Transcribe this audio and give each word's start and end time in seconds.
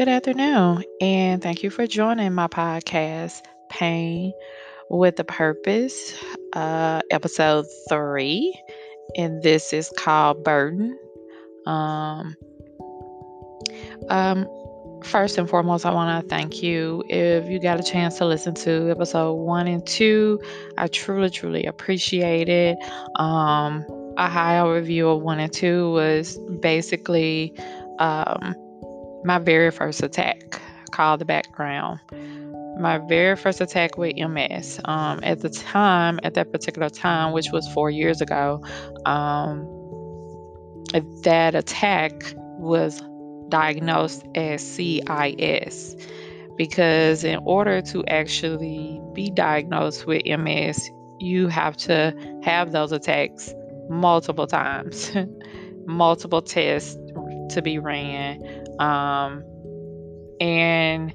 Good 0.00 0.08
afternoon, 0.08 0.82
and 1.02 1.42
thank 1.42 1.62
you 1.62 1.68
for 1.68 1.86
joining 1.86 2.32
my 2.32 2.46
podcast, 2.46 3.42
Pain 3.68 4.32
with 4.88 5.20
a 5.20 5.24
Purpose, 5.24 6.14
uh, 6.54 7.02
episode 7.10 7.66
three. 7.86 8.58
And 9.18 9.42
this 9.42 9.74
is 9.74 9.92
called 9.98 10.42
Burden. 10.42 10.98
Um, 11.66 12.34
um, 14.08 14.48
first 15.04 15.36
and 15.36 15.46
foremost, 15.46 15.84
I 15.84 15.92
want 15.92 16.22
to 16.22 16.26
thank 16.30 16.62
you. 16.62 17.04
If 17.10 17.50
you 17.50 17.60
got 17.60 17.78
a 17.78 17.82
chance 17.82 18.16
to 18.16 18.24
listen 18.24 18.54
to 18.54 18.90
episode 18.90 19.34
one 19.34 19.66
and 19.66 19.86
two, 19.86 20.40
I 20.78 20.86
truly, 20.86 21.28
truly 21.28 21.66
appreciate 21.66 22.48
it. 22.48 22.78
Um, 23.16 23.84
a 24.16 24.30
high 24.30 24.54
overview 24.54 25.14
of 25.14 25.20
one 25.20 25.40
and 25.40 25.52
two 25.52 25.92
was 25.92 26.38
basically 26.62 27.52
um, 27.98 28.54
my 29.24 29.38
very 29.38 29.70
first 29.70 30.02
attack 30.02 30.60
called 30.90 31.20
the 31.20 31.24
background. 31.24 32.00
My 32.78 32.98
very 32.98 33.36
first 33.36 33.60
attack 33.60 33.98
with 33.98 34.16
MS. 34.16 34.80
Um, 34.84 35.20
at 35.22 35.40
the 35.40 35.50
time, 35.50 36.20
at 36.22 36.34
that 36.34 36.52
particular 36.52 36.88
time, 36.88 37.32
which 37.32 37.50
was 37.52 37.68
four 37.72 37.90
years 37.90 38.20
ago, 38.20 38.64
um, 39.04 39.66
that 41.22 41.54
attack 41.54 42.12
was 42.58 43.02
diagnosed 43.48 44.24
as 44.34 44.62
CIS 44.62 45.96
because 46.56 47.24
in 47.24 47.40
order 47.44 47.80
to 47.80 48.04
actually 48.06 49.00
be 49.14 49.30
diagnosed 49.30 50.06
with 50.06 50.22
MS, 50.26 50.90
you 51.18 51.48
have 51.48 51.76
to 51.76 52.14
have 52.42 52.72
those 52.72 52.92
attacks 52.92 53.54
multiple 53.88 54.46
times, 54.46 55.10
multiple 55.86 56.42
tests 56.42 56.96
to 57.50 57.62
be 57.62 57.78
ran. 57.78 58.59
Um, 58.80 59.44
and 60.40 61.14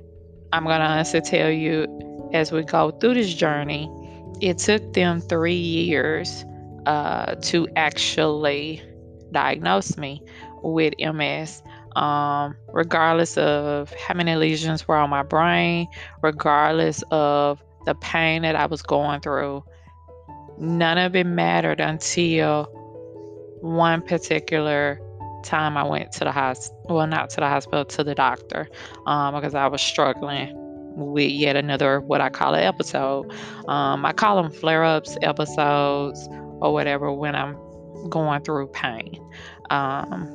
I'm 0.53 0.63
going 0.63 0.79
to 0.79 0.85
honestly 0.85 1.21
tell 1.21 1.49
you, 1.49 2.29
as 2.33 2.51
we 2.51 2.63
go 2.63 2.91
through 2.91 3.15
this 3.15 3.33
journey, 3.33 3.91
it 4.39 4.57
took 4.57 4.93
them 4.93 5.19
three 5.21 5.55
years 5.55 6.45
uh, 6.85 7.35
to 7.35 7.67
actually 7.75 8.81
diagnose 9.31 9.97
me 9.97 10.21
with 10.63 10.93
MS. 10.99 11.61
Um, 11.95 12.55
regardless 12.73 13.37
of 13.37 13.93
how 13.93 14.15
many 14.15 14.35
lesions 14.35 14.85
were 14.85 14.97
on 14.97 15.09
my 15.09 15.23
brain, 15.23 15.87
regardless 16.21 17.03
of 17.09 17.63
the 17.85 17.95
pain 17.95 18.41
that 18.41 18.55
I 18.55 18.65
was 18.65 18.81
going 18.81 19.21
through, 19.21 19.63
none 20.59 20.97
of 20.97 21.15
it 21.15 21.25
mattered 21.25 21.79
until 21.79 22.65
one 23.61 24.01
particular 24.01 24.99
time 25.43 25.77
I 25.77 25.83
went 25.83 26.11
to 26.13 26.25
the 26.25 26.31
hospital, 26.31 26.74
well, 26.87 27.07
not 27.07 27.29
to 27.31 27.37
the 27.37 27.47
hospital, 27.47 27.85
to 27.85 28.03
the 28.03 28.15
doctor, 28.15 28.69
um, 29.05 29.35
because 29.35 29.55
I 29.55 29.67
was 29.67 29.81
struggling 29.81 30.51
with 30.95 31.29
yet 31.29 31.55
another 31.55 31.99
what 31.99 32.21
I 32.21 32.29
call 32.29 32.53
an 32.53 32.63
episode. 32.63 33.31
Um, 33.67 34.05
I 34.05 34.13
call 34.13 34.41
them 34.41 34.51
flare 34.51 34.83
ups, 34.83 35.17
episodes, 35.21 36.27
or 36.61 36.73
whatever 36.73 37.11
when 37.11 37.35
I'm 37.35 37.57
going 38.09 38.41
through 38.43 38.67
pain, 38.67 39.19
um, 39.69 40.27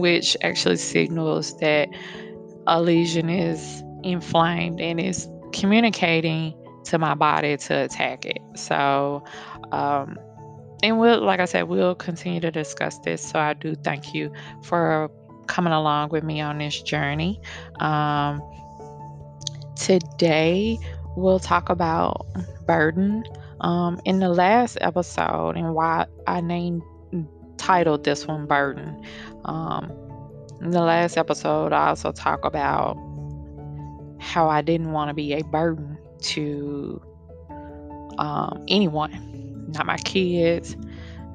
which 0.00 0.36
actually 0.42 0.76
signals 0.76 1.58
that 1.58 1.88
a 2.66 2.82
lesion 2.82 3.28
is 3.28 3.82
inflamed 4.02 4.80
and 4.80 5.00
is 5.00 5.28
communicating 5.52 6.54
to 6.84 6.98
my 6.98 7.14
body 7.14 7.56
to 7.56 7.84
attack 7.84 8.24
it. 8.24 8.40
So, 8.56 9.22
um, 9.72 10.18
and 10.82 10.98
we'll, 10.98 11.20
like 11.22 11.40
I 11.40 11.44
said, 11.44 11.64
we'll 11.64 11.94
continue 11.94 12.40
to 12.40 12.50
discuss 12.50 12.98
this. 13.00 13.22
So 13.22 13.38
I 13.38 13.54
do 13.54 13.74
thank 13.74 14.14
you 14.14 14.32
for 14.62 15.10
coming 15.46 15.72
along 15.72 16.10
with 16.10 16.24
me 16.24 16.40
on 16.40 16.58
this 16.58 16.80
journey. 16.82 17.40
Um, 17.80 18.42
today, 19.76 20.78
we'll 21.16 21.40
talk 21.40 21.68
about 21.68 22.26
burden. 22.66 23.24
Um, 23.60 24.00
in 24.04 24.20
the 24.20 24.28
last 24.28 24.78
episode, 24.80 25.56
and 25.56 25.74
why 25.74 26.06
I 26.28 26.40
named 26.40 26.82
titled 27.56 28.04
this 28.04 28.24
one 28.26 28.46
"Burden." 28.46 29.04
Um, 29.44 29.90
in 30.60 30.70
the 30.70 30.80
last 30.80 31.18
episode, 31.18 31.72
I 31.72 31.88
also 31.88 32.12
talk 32.12 32.44
about 32.44 32.96
how 34.20 34.48
I 34.48 34.62
didn't 34.62 34.92
want 34.92 35.08
to 35.08 35.14
be 35.14 35.32
a 35.32 35.42
burden 35.42 35.98
to 36.20 37.02
um, 38.18 38.64
anyone 38.68 39.12
not 39.68 39.86
my 39.86 39.96
kids, 39.98 40.76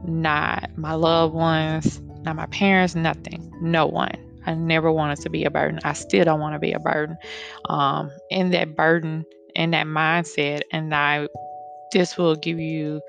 not 0.06 0.70
my 0.78 0.94
loved 0.94 1.34
ones, 1.34 2.02
not 2.24 2.36
my 2.36 2.46
parents, 2.48 2.96
nothing, 2.96 3.54
no 3.62 3.86
one. 3.86 4.16
I 4.46 4.56
never 4.56 4.92
wanted 4.92 5.20
to 5.22 5.30
be 5.30 5.46
a 5.46 5.52
burden. 5.52 5.80
I 5.84 5.94
still 5.94 6.26
don't 6.26 6.40
want 6.40 6.56
to 6.56 6.60
be 6.60 6.74
a 6.74 6.80
burden. 6.80 7.18
Um, 7.70 8.12
in 8.30 8.52
that 8.52 8.76
burden 8.76 9.26
and 9.56 9.74
that 9.74 9.88
mindset, 9.88 10.62
and 10.72 10.94
I, 10.94 11.28
this 11.94 12.18
will 12.18 12.36
give 12.36 12.60
you 12.60 13.02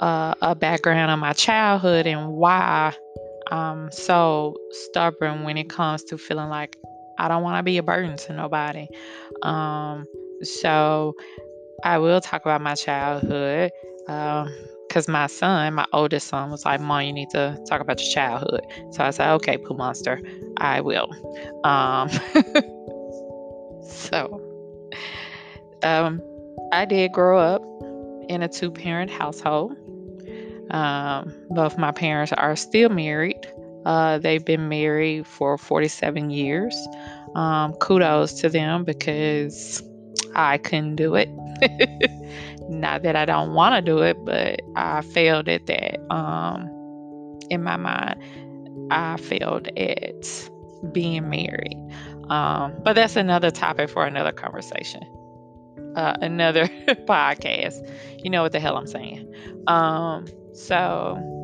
uh, 0.00 0.34
a 0.40 0.54
background 0.54 1.10
on 1.10 1.18
my 1.18 1.32
childhood 1.32 2.06
and 2.06 2.32
why 2.32 2.94
I'm 3.50 3.90
so 3.90 4.56
stubborn 4.70 5.42
when 5.42 5.58
it 5.58 5.68
comes 5.68 6.04
to 6.04 6.18
feeling 6.18 6.48
like 6.48 6.76
I 7.18 7.28
don't 7.28 7.42
want 7.42 7.58
to 7.58 7.62
be 7.62 7.78
a 7.78 7.82
burden 7.82 8.16
to 8.16 8.32
nobody. 8.32 8.86
Um, 9.42 10.06
so 10.42 11.14
I 11.84 11.98
will 11.98 12.20
talk 12.20 12.42
about 12.42 12.60
my 12.60 12.74
childhood 12.74 13.70
because 14.06 15.08
um, 15.08 15.12
my 15.12 15.26
son, 15.26 15.74
my 15.74 15.86
oldest 15.92 16.28
son, 16.28 16.50
was 16.50 16.64
like, 16.64 16.80
Mom, 16.80 17.02
you 17.02 17.12
need 17.12 17.30
to 17.30 17.62
talk 17.68 17.80
about 17.80 18.00
your 18.00 18.12
childhood. 18.12 18.66
So 18.92 19.04
I 19.04 19.10
said, 19.10 19.32
Okay, 19.34 19.58
Pooh 19.58 19.76
Monster, 19.76 20.20
I 20.56 20.80
will. 20.80 21.08
Um, 21.64 22.08
so 23.82 24.40
um, 25.82 26.20
I 26.72 26.84
did 26.84 27.12
grow 27.12 27.38
up 27.38 27.62
in 28.28 28.42
a 28.42 28.48
two 28.48 28.70
parent 28.70 29.10
household. 29.10 29.76
Um, 30.70 31.32
both 31.50 31.78
my 31.78 31.92
parents 31.92 32.32
are 32.32 32.56
still 32.56 32.90
married. 32.90 33.46
Uh, 33.86 34.18
they've 34.18 34.44
been 34.44 34.68
married 34.68 35.26
for 35.26 35.56
47 35.56 36.30
years. 36.30 36.76
Um, 37.34 37.72
kudos 37.74 38.34
to 38.40 38.48
them 38.48 38.84
because 38.84 39.82
I 40.34 40.58
couldn't 40.58 40.96
do 40.96 41.14
it. 41.14 41.28
Not 42.68 43.02
that 43.02 43.16
I 43.16 43.24
don't 43.24 43.54
want 43.54 43.74
to 43.74 43.82
do 43.82 44.02
it, 44.02 44.22
but 44.24 44.60
I 44.76 45.00
failed 45.02 45.48
at 45.48 45.66
that. 45.66 45.98
Um, 46.12 46.68
in 47.50 47.62
my 47.62 47.76
mind, 47.76 48.20
I 48.90 49.16
failed 49.16 49.68
at 49.76 50.50
being 50.92 51.28
married. 51.28 51.76
Um, 52.28 52.74
but 52.84 52.94
that's 52.94 53.16
another 53.16 53.50
topic 53.50 53.88
for 53.88 54.04
another 54.04 54.32
conversation, 54.32 55.02
uh, 55.96 56.16
another 56.20 56.66
podcast. 57.08 57.88
You 58.22 58.30
know 58.30 58.42
what 58.42 58.52
the 58.52 58.60
hell 58.60 58.76
I'm 58.76 58.86
saying. 58.86 59.32
Um, 59.66 60.26
so 60.52 61.37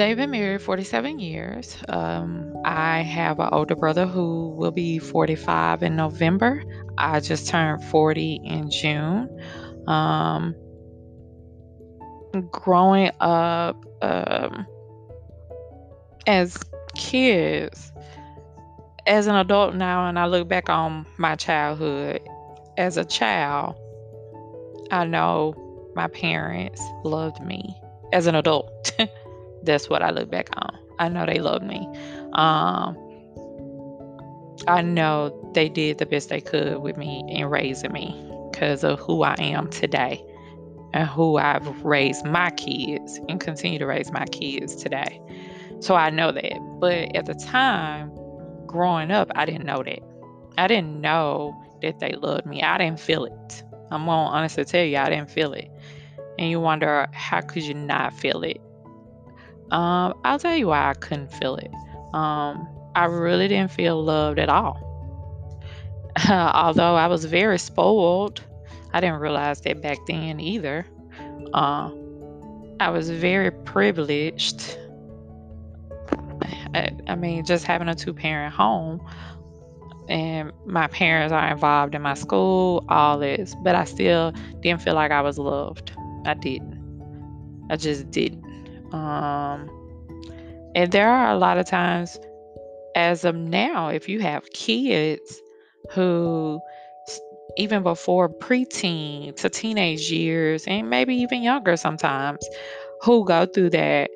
they've 0.00 0.16
been 0.16 0.30
married 0.30 0.62
47 0.62 1.18
years. 1.18 1.76
Um, 1.90 2.54
I 2.64 3.02
have 3.02 3.38
an 3.38 3.50
older 3.52 3.76
brother 3.76 4.06
who 4.06 4.48
will 4.56 4.70
be 4.70 4.98
45 4.98 5.82
in 5.82 5.94
November. 5.94 6.64
I 6.96 7.20
just 7.20 7.48
turned 7.48 7.84
40 7.84 8.40
in 8.42 8.70
June. 8.70 9.28
Um, 9.86 10.54
growing 12.50 13.10
up 13.20 13.84
um, 14.00 14.66
as 16.26 16.56
kids, 16.96 17.92
as 19.06 19.26
an 19.26 19.34
adult 19.34 19.74
now, 19.74 20.06
and 20.06 20.18
I 20.18 20.24
look 20.24 20.48
back 20.48 20.70
on 20.70 21.04
my 21.18 21.36
childhood 21.36 22.22
as 22.78 22.96
a 22.96 23.04
child, 23.04 23.76
I 24.90 25.04
know 25.04 25.92
my 25.94 26.08
parents 26.08 26.82
loved 27.04 27.44
me 27.44 27.78
as 28.14 28.26
an 28.26 28.34
adult. 28.34 28.92
That's 29.62 29.88
what 29.88 30.02
I 30.02 30.10
look 30.10 30.30
back 30.30 30.48
on. 30.56 30.78
I 30.98 31.08
know 31.08 31.26
they 31.26 31.38
loved 31.38 31.64
me. 31.64 31.86
Um, 32.32 32.96
I 34.66 34.82
know 34.82 35.50
they 35.54 35.68
did 35.68 35.98
the 35.98 36.06
best 36.06 36.28
they 36.28 36.40
could 36.40 36.78
with 36.78 36.96
me 36.96 37.24
in 37.28 37.46
raising 37.46 37.92
me 37.92 38.14
because 38.50 38.84
of 38.84 38.98
who 39.00 39.22
I 39.22 39.34
am 39.38 39.70
today 39.70 40.22
and 40.92 41.08
who 41.08 41.38
I've 41.38 41.84
raised 41.84 42.24
my 42.24 42.50
kids 42.50 43.18
and 43.28 43.40
continue 43.40 43.78
to 43.78 43.86
raise 43.86 44.12
my 44.12 44.26
kids 44.26 44.74
today. 44.74 45.20
So 45.80 45.94
I 45.94 46.10
know 46.10 46.32
that. 46.32 46.58
But 46.78 47.16
at 47.16 47.26
the 47.26 47.34
time, 47.34 48.12
growing 48.66 49.10
up, 49.10 49.30
I 49.34 49.46
didn't 49.46 49.64
know 49.64 49.82
that. 49.82 50.00
I 50.58 50.66
didn't 50.66 51.00
know 51.00 51.54
that 51.80 52.00
they 52.00 52.12
loved 52.12 52.46
me. 52.46 52.62
I 52.62 52.76
didn't 52.76 53.00
feel 53.00 53.24
it. 53.24 53.62
I'm 53.90 54.04
gonna 54.04 54.30
honestly 54.30 54.64
tell 54.64 54.84
you, 54.84 54.98
I 54.98 55.08
didn't 55.08 55.30
feel 55.30 55.52
it. 55.52 55.70
And 56.38 56.50
you 56.50 56.60
wonder 56.60 57.08
how 57.12 57.40
could 57.40 57.62
you 57.62 57.74
not 57.74 58.12
feel 58.12 58.42
it? 58.42 58.60
Um, 59.70 60.14
I'll 60.24 60.38
tell 60.38 60.56
you 60.56 60.68
why 60.68 60.90
I 60.90 60.94
couldn't 60.94 61.32
feel 61.32 61.56
it. 61.56 61.70
Um, 62.12 62.68
I 62.94 63.04
really 63.06 63.48
didn't 63.48 63.70
feel 63.70 64.02
loved 64.02 64.38
at 64.38 64.48
all. 64.48 64.86
Although 66.28 66.96
I 66.96 67.06
was 67.06 67.24
very 67.24 67.58
spoiled, 67.58 68.42
I 68.92 69.00
didn't 69.00 69.20
realize 69.20 69.60
that 69.62 69.80
back 69.80 69.98
then 70.06 70.40
either. 70.40 70.86
Uh, 71.52 71.90
I 72.80 72.90
was 72.90 73.10
very 73.10 73.50
privileged. 73.50 74.76
I, 76.74 76.90
I 77.06 77.14
mean, 77.14 77.44
just 77.44 77.64
having 77.64 77.88
a 77.88 77.94
two 77.94 78.14
parent 78.14 78.54
home 78.54 79.06
and 80.10 80.52
my 80.66 80.88
parents 80.88 81.32
are 81.32 81.50
involved 81.52 81.94
in 81.94 82.02
my 82.02 82.14
school, 82.14 82.84
all 82.88 83.18
this, 83.18 83.54
but 83.62 83.76
I 83.76 83.84
still 83.84 84.32
didn't 84.60 84.82
feel 84.82 84.94
like 84.94 85.12
I 85.12 85.20
was 85.22 85.38
loved. 85.38 85.92
I 86.26 86.34
didn't. 86.34 86.78
I 87.70 87.76
just 87.76 88.10
didn't. 88.10 88.39
Um, 88.92 89.70
and 90.74 90.90
there 90.92 91.08
are 91.08 91.32
a 91.32 91.38
lot 91.38 91.58
of 91.58 91.66
times, 91.66 92.18
as 92.94 93.24
of 93.24 93.34
now, 93.34 93.88
if 93.88 94.08
you 94.08 94.20
have 94.20 94.50
kids 94.50 95.40
who, 95.92 96.60
even 97.56 97.82
before 97.82 98.28
preteen 98.28 99.34
to 99.36 99.48
teenage 99.48 100.10
years, 100.10 100.64
and 100.66 100.90
maybe 100.90 101.16
even 101.16 101.42
younger 101.42 101.76
sometimes, 101.76 102.46
who 103.02 103.24
go 103.24 103.46
through 103.46 103.70
that 103.70 104.10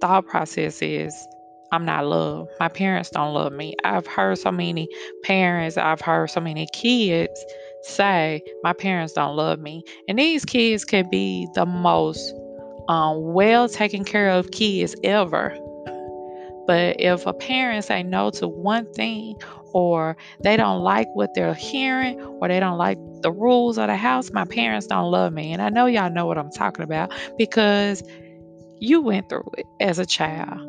thought 0.00 0.26
process 0.26 0.82
is 0.82 1.26
I'm 1.72 1.84
not 1.84 2.06
loved. 2.06 2.50
My 2.60 2.68
parents 2.68 3.10
don't 3.10 3.34
love 3.34 3.52
me. 3.52 3.74
I've 3.84 4.06
heard 4.06 4.38
so 4.38 4.52
many 4.52 4.88
parents, 5.24 5.76
I've 5.76 6.00
heard 6.00 6.30
so 6.30 6.40
many 6.40 6.68
kids 6.72 7.44
say, 7.82 8.42
My 8.62 8.72
parents 8.72 9.14
don't 9.14 9.36
love 9.36 9.58
me. 9.58 9.82
And 10.08 10.18
these 10.18 10.44
kids 10.44 10.84
can 10.84 11.08
be 11.10 11.48
the 11.54 11.66
most 11.66 12.32
um, 12.88 13.32
well 13.32 13.68
taken 13.68 14.04
care 14.04 14.30
of 14.30 14.50
kids 14.50 14.94
ever. 15.04 15.56
But 16.66 17.00
if 17.00 17.26
a 17.26 17.32
parent 17.32 17.84
say 17.84 18.02
no 18.02 18.30
to 18.30 18.48
one 18.48 18.92
thing, 18.92 19.36
or 19.72 20.16
they 20.42 20.56
don't 20.56 20.80
like 20.80 21.06
what 21.14 21.30
they're 21.34 21.54
hearing, 21.54 22.20
or 22.20 22.48
they 22.48 22.58
don't 22.58 22.78
like 22.78 22.98
the 23.22 23.30
rules 23.30 23.78
of 23.78 23.86
the 23.86 23.96
house, 23.96 24.32
my 24.32 24.44
parents 24.44 24.86
don't 24.86 25.10
love 25.10 25.32
me. 25.32 25.52
And 25.52 25.62
I 25.62 25.68
know 25.68 25.86
y'all 25.86 26.10
know 26.10 26.26
what 26.26 26.38
I'm 26.38 26.50
talking 26.50 26.82
about 26.82 27.12
because 27.38 28.02
you 28.80 29.00
went 29.00 29.28
through 29.28 29.48
it 29.56 29.66
as 29.80 29.98
a 29.98 30.06
child 30.06 30.60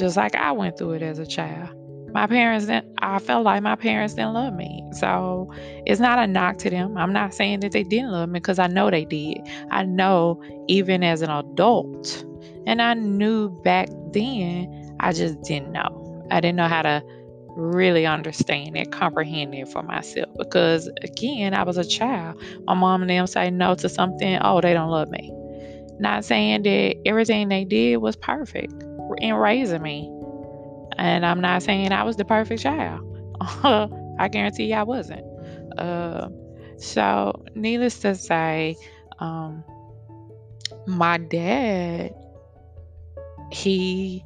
just 0.00 0.16
like 0.16 0.34
I 0.34 0.52
went 0.52 0.78
through 0.78 0.92
it 0.92 1.02
as 1.02 1.18
a 1.18 1.26
child. 1.26 1.68
My 2.12 2.26
parents 2.26 2.66
didn't, 2.66 2.92
I 2.98 3.18
felt 3.18 3.44
like 3.44 3.62
my 3.62 3.76
parents 3.76 4.14
didn't 4.14 4.34
love 4.34 4.54
me. 4.54 4.84
So 4.92 5.52
it's 5.86 6.00
not 6.00 6.18
a 6.18 6.26
knock 6.26 6.58
to 6.58 6.70
them. 6.70 6.96
I'm 6.96 7.12
not 7.12 7.34
saying 7.34 7.60
that 7.60 7.72
they 7.72 7.84
didn't 7.84 8.10
love 8.10 8.28
me 8.28 8.40
because 8.40 8.58
I 8.58 8.66
know 8.66 8.90
they 8.90 9.04
did. 9.04 9.38
I 9.70 9.84
know 9.84 10.42
even 10.68 11.02
as 11.02 11.22
an 11.22 11.30
adult. 11.30 12.24
And 12.66 12.82
I 12.82 12.94
knew 12.94 13.48
back 13.62 13.88
then, 14.12 14.96
I 15.00 15.12
just 15.12 15.40
didn't 15.42 15.72
know. 15.72 16.26
I 16.30 16.40
didn't 16.40 16.56
know 16.56 16.68
how 16.68 16.82
to 16.82 17.02
really 17.56 18.06
understand 18.06 18.76
it, 18.76 18.92
comprehend 18.92 19.54
it 19.54 19.68
for 19.68 19.82
myself. 19.82 20.28
Because 20.38 20.88
again, 21.02 21.54
I 21.54 21.62
was 21.62 21.76
a 21.76 21.84
child. 21.84 22.40
My 22.64 22.74
mom 22.74 23.02
and 23.02 23.10
them 23.10 23.26
say 23.26 23.50
no 23.50 23.74
to 23.76 23.88
something, 23.88 24.38
oh, 24.42 24.60
they 24.60 24.72
don't 24.72 24.90
love 24.90 25.10
me. 25.10 25.32
Not 25.98 26.24
saying 26.24 26.62
that 26.62 26.96
everything 27.04 27.48
they 27.48 27.64
did 27.64 27.98
was 27.98 28.16
perfect 28.16 28.72
in 29.18 29.34
raising 29.34 29.82
me. 29.82 30.10
And 31.00 31.24
I'm 31.24 31.40
not 31.40 31.62
saying 31.62 31.92
I 31.92 32.02
was 32.02 32.16
the 32.16 32.26
perfect 32.26 32.62
child. 32.62 33.02
I 33.40 34.28
guarantee 34.30 34.74
I 34.74 34.82
wasn't. 34.82 35.24
Uh, 35.78 36.28
so, 36.76 37.42
needless 37.54 38.00
to 38.00 38.14
say, 38.14 38.76
um, 39.18 39.64
my 40.86 41.16
dad, 41.16 42.14
he 43.50 44.22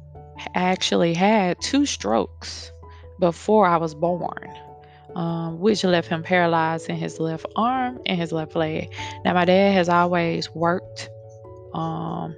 actually 0.53 1.13
had 1.13 1.61
two 1.61 1.85
strokes 1.85 2.73
before 3.19 3.65
I 3.65 3.77
was 3.77 3.95
born, 3.95 4.53
um, 5.15 5.59
which 5.61 5.81
left 5.85 6.09
him 6.09 6.23
paralyzed 6.23 6.89
in 6.89 6.97
his 6.97 7.21
left 7.21 7.45
arm 7.55 8.01
and 8.05 8.19
his 8.19 8.33
left 8.33 8.53
leg. 8.53 8.93
Now, 9.23 9.33
my 9.33 9.45
dad 9.45 9.73
has 9.75 9.87
always 9.87 10.49
worked 10.53 11.09
um, 11.73 12.35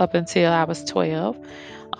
up 0.00 0.14
until 0.14 0.50
I 0.50 0.64
was 0.64 0.82
12. 0.84 1.38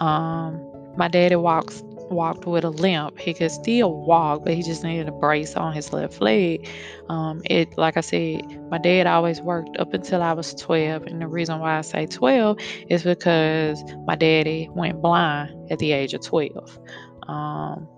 Um, 0.00 0.69
my 1.00 1.08
daddy 1.08 1.34
walks 1.34 1.82
walked 2.10 2.44
with 2.44 2.62
a 2.62 2.68
limp. 2.68 3.18
He 3.18 3.32
could 3.32 3.50
still 3.50 3.94
walk, 4.04 4.44
but 4.44 4.52
he 4.52 4.62
just 4.62 4.84
needed 4.84 5.08
a 5.08 5.12
brace 5.12 5.56
on 5.56 5.72
his 5.72 5.94
left 5.94 6.20
leg. 6.20 6.68
Um, 7.08 7.40
it, 7.46 7.78
like 7.78 7.96
I 7.96 8.02
said, 8.02 8.42
my 8.70 8.76
dad 8.76 9.06
always 9.06 9.40
worked 9.40 9.78
up 9.78 9.94
until 9.94 10.22
I 10.22 10.34
was 10.34 10.52
12, 10.54 11.04
and 11.04 11.22
the 11.22 11.26
reason 11.26 11.58
why 11.58 11.78
I 11.78 11.80
say 11.80 12.04
12 12.04 12.58
is 12.90 13.02
because 13.02 13.82
my 14.06 14.14
daddy 14.14 14.68
went 14.74 15.00
blind 15.00 15.72
at 15.72 15.78
the 15.78 15.92
age 15.92 16.12
of 16.12 16.20
12 16.20 16.78
um, 17.28 17.88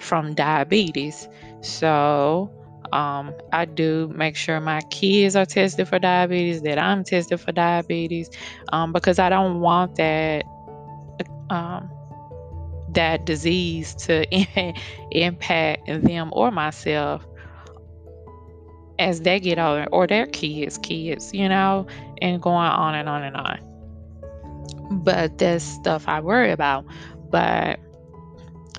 from 0.00 0.34
diabetes. 0.34 1.28
So 1.60 2.50
um, 2.92 3.34
I 3.52 3.66
do 3.66 4.10
make 4.16 4.34
sure 4.34 4.58
my 4.60 4.80
kids 4.90 5.36
are 5.36 5.46
tested 5.46 5.86
for 5.86 6.00
diabetes, 6.00 6.62
that 6.62 6.78
I'm 6.80 7.04
tested 7.04 7.38
for 7.38 7.52
diabetes, 7.52 8.30
um, 8.72 8.92
because 8.92 9.20
I 9.20 9.28
don't 9.28 9.60
want 9.60 9.94
that 9.94 10.42
um, 11.50 11.90
that 12.98 13.24
disease 13.24 13.94
to 13.94 14.26
impact 15.12 15.86
them 15.86 16.30
or 16.32 16.50
myself 16.50 17.24
as 18.98 19.20
they 19.20 19.38
get 19.38 19.56
older, 19.56 19.86
or 19.92 20.08
their 20.08 20.26
kids, 20.26 20.78
kids, 20.78 21.32
you 21.32 21.48
know, 21.48 21.86
and 22.20 22.42
going 22.42 22.56
on 22.56 22.96
and 22.96 23.08
on 23.08 23.22
and 23.22 23.36
on. 23.36 23.60
But 24.90 25.38
that's 25.38 25.62
stuff 25.62 26.08
I 26.08 26.18
worry 26.18 26.50
about. 26.50 26.84
But 27.30 27.78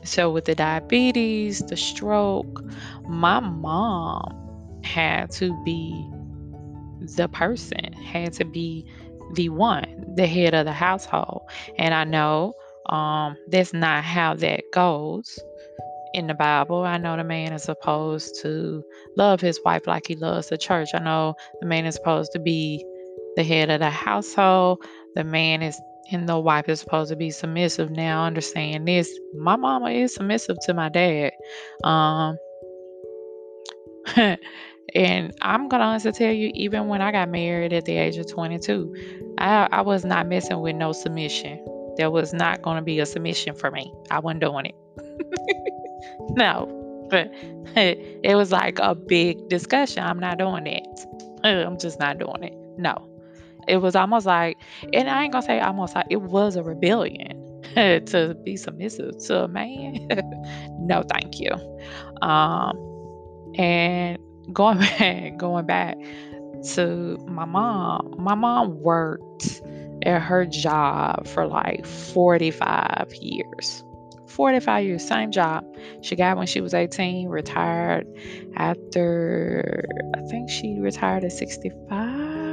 so, 0.03 0.29
with 0.29 0.43
the 0.43 0.55
diabetes, 0.55 1.59
the 1.59 1.77
stroke, 1.77 2.61
my 3.07 3.39
mom 3.39 4.81
had 4.83 5.31
to 5.31 5.53
be 5.63 5.93
the 7.15 7.29
person, 7.29 7.93
had 7.93 8.33
to 8.33 8.43
be 8.43 8.85
the 9.35 9.47
one, 9.47 10.13
the 10.17 10.27
head 10.27 10.53
of 10.53 10.65
the 10.65 10.73
household. 10.73 11.43
And 11.77 11.93
I 11.93 12.03
know 12.03 12.53
um, 12.89 13.37
that's 13.47 13.73
not 13.73 14.03
how 14.03 14.33
that 14.35 14.63
goes 14.73 15.39
in 16.13 16.27
the 16.27 16.33
Bible. 16.33 16.83
I 16.83 16.97
know 16.97 17.15
the 17.15 17.23
man 17.23 17.53
is 17.53 17.63
supposed 17.63 18.41
to 18.41 18.83
love 19.15 19.39
his 19.39 19.59
wife 19.63 19.85
like 19.85 20.07
he 20.07 20.15
loves 20.15 20.49
the 20.49 20.57
church. 20.57 20.89
I 20.93 20.99
know 20.99 21.35
the 21.61 21.67
man 21.67 21.85
is 21.85 21.95
supposed 21.95 22.31
to 22.33 22.39
be 22.39 22.83
the 23.35 23.43
head 23.43 23.69
of 23.69 23.79
the 23.79 23.89
household. 23.89 24.83
The 25.15 25.23
man 25.23 25.61
is 25.61 25.79
and 26.11 26.27
the 26.27 26.39
wife 26.39 26.67
is 26.67 26.79
supposed 26.79 27.11
to 27.11 27.15
be 27.15 27.29
submissive. 27.29 27.91
Now 27.91 28.25
understand 28.25 28.87
this. 28.87 29.15
My 29.37 29.55
mama 29.55 29.91
is 29.91 30.15
submissive 30.15 30.57
to 30.65 30.73
my 30.73 30.89
dad. 30.89 31.31
Um 31.83 32.37
and 34.95 35.31
I'm 35.41 35.67
gonna 35.67 35.83
honestly 35.83 36.11
tell 36.11 36.31
you, 36.33 36.51
even 36.55 36.87
when 36.87 37.03
I 37.03 37.11
got 37.11 37.29
married 37.29 37.73
at 37.73 37.85
the 37.85 37.97
age 37.97 38.17
of 38.17 38.27
22, 38.27 38.95
I, 39.37 39.67
I 39.71 39.81
was 39.81 40.03
not 40.03 40.27
messing 40.27 40.59
with 40.61 40.75
no 40.75 40.91
submission. 40.91 41.63
There 41.99 42.09
was 42.09 42.33
not 42.33 42.61
gonna 42.61 42.81
be 42.81 43.01
a 43.01 43.05
submission 43.05 43.53
for 43.53 43.71
me. 43.71 43.93
I 44.09 44.19
wasn't 44.19 44.39
doing 44.39 44.67
it. 44.67 44.75
no. 46.37 47.07
But 47.09 47.29
it 47.75 48.35
was 48.35 48.53
like 48.53 48.79
a 48.79 48.95
big 48.95 49.49
discussion. 49.49 50.05
I'm 50.05 50.17
not 50.17 50.37
doing 50.37 50.65
it. 50.65 50.87
I'm 51.43 51.77
just 51.77 51.99
not 51.99 52.17
doing 52.17 52.41
it. 52.41 52.53
No. 52.77 53.05
It 53.67 53.81
was 53.81 53.97
almost 53.97 54.25
like, 54.25 54.57
and 54.93 55.09
I 55.09 55.23
ain't 55.23 55.33
gonna 55.33 55.45
say 55.45 55.59
almost 55.59 55.93
like 55.93 56.05
it 56.09 56.21
was 56.21 56.55
a 56.55 56.63
rebellion 56.63 57.45
to 57.75 58.37
be 58.45 58.55
submissive 58.55 59.17
to 59.25 59.43
a 59.43 59.47
man. 59.49 60.07
no, 60.79 61.03
thank 61.03 61.41
you. 61.41 61.51
Um, 62.21 62.77
and 63.57 64.17
going 64.53 64.77
back, 64.77 65.35
going 65.35 65.65
back 65.65 65.97
to 66.75 67.17
my 67.27 67.43
mom, 67.43 68.15
my 68.17 68.35
mom 68.35 68.79
worked 68.79 69.61
at 70.03 70.21
her 70.21 70.45
job 70.45 71.27
for 71.27 71.47
like 71.47 71.85
45 71.85 73.13
years. 73.21 73.83
45 74.27 74.85
years, 74.85 75.07
same 75.07 75.31
job. 75.31 75.65
She 76.01 76.15
got 76.15 76.37
when 76.37 76.47
she 76.47 76.61
was 76.61 76.73
18, 76.73 77.27
retired 77.27 78.07
after, 78.55 79.85
I 80.15 80.21
think 80.29 80.49
she 80.49 80.79
retired 80.79 81.23
at 81.23 81.31
65 81.31 82.49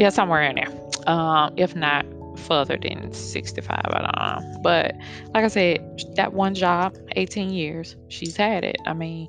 yeah, 0.00 0.08
somewhere 0.08 0.42
in 0.44 0.56
there. 0.56 0.68
Um, 1.06 1.52
if 1.58 1.76
not 1.76 2.06
further 2.38 2.78
than 2.80 3.12
65, 3.12 3.68
I 3.70 4.00
don't 4.00 4.16
know. 4.16 4.60
But 4.62 4.96
like 5.34 5.44
I 5.44 5.48
said, 5.48 6.00
that 6.16 6.32
one 6.32 6.54
job, 6.54 6.96
18 7.16 7.50
years, 7.50 7.96
she's 8.08 8.34
had 8.34 8.64
it. 8.64 8.76
I 8.86 8.94
mean, 8.94 9.28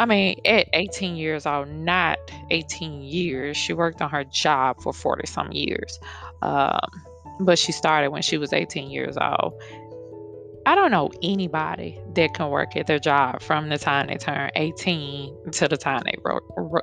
I 0.00 0.06
mean, 0.06 0.40
at 0.46 0.66
18 0.72 1.14
years 1.16 1.44
old, 1.44 1.68
not 1.68 2.16
18 2.50 3.02
years, 3.02 3.54
she 3.54 3.74
worked 3.74 4.00
on 4.00 4.08
her 4.08 4.24
job 4.24 4.80
for 4.80 4.94
40 4.94 5.26
some 5.26 5.52
years. 5.52 6.00
Um, 6.40 6.80
but 7.38 7.58
she 7.58 7.70
started 7.70 8.08
when 8.08 8.22
she 8.22 8.38
was 8.38 8.54
18 8.54 8.90
years 8.90 9.18
old. 9.20 9.52
I 10.64 10.74
don't 10.74 10.90
know 10.90 11.10
anybody 11.22 12.00
that 12.14 12.32
can 12.32 12.48
work 12.48 12.76
at 12.76 12.86
their 12.86 12.98
job 12.98 13.42
from 13.42 13.68
the 13.68 13.76
time 13.76 14.06
they 14.06 14.16
turn 14.16 14.50
18 14.56 15.52
to 15.52 15.68
the 15.68 15.76
time 15.76 16.02
they 16.06 16.16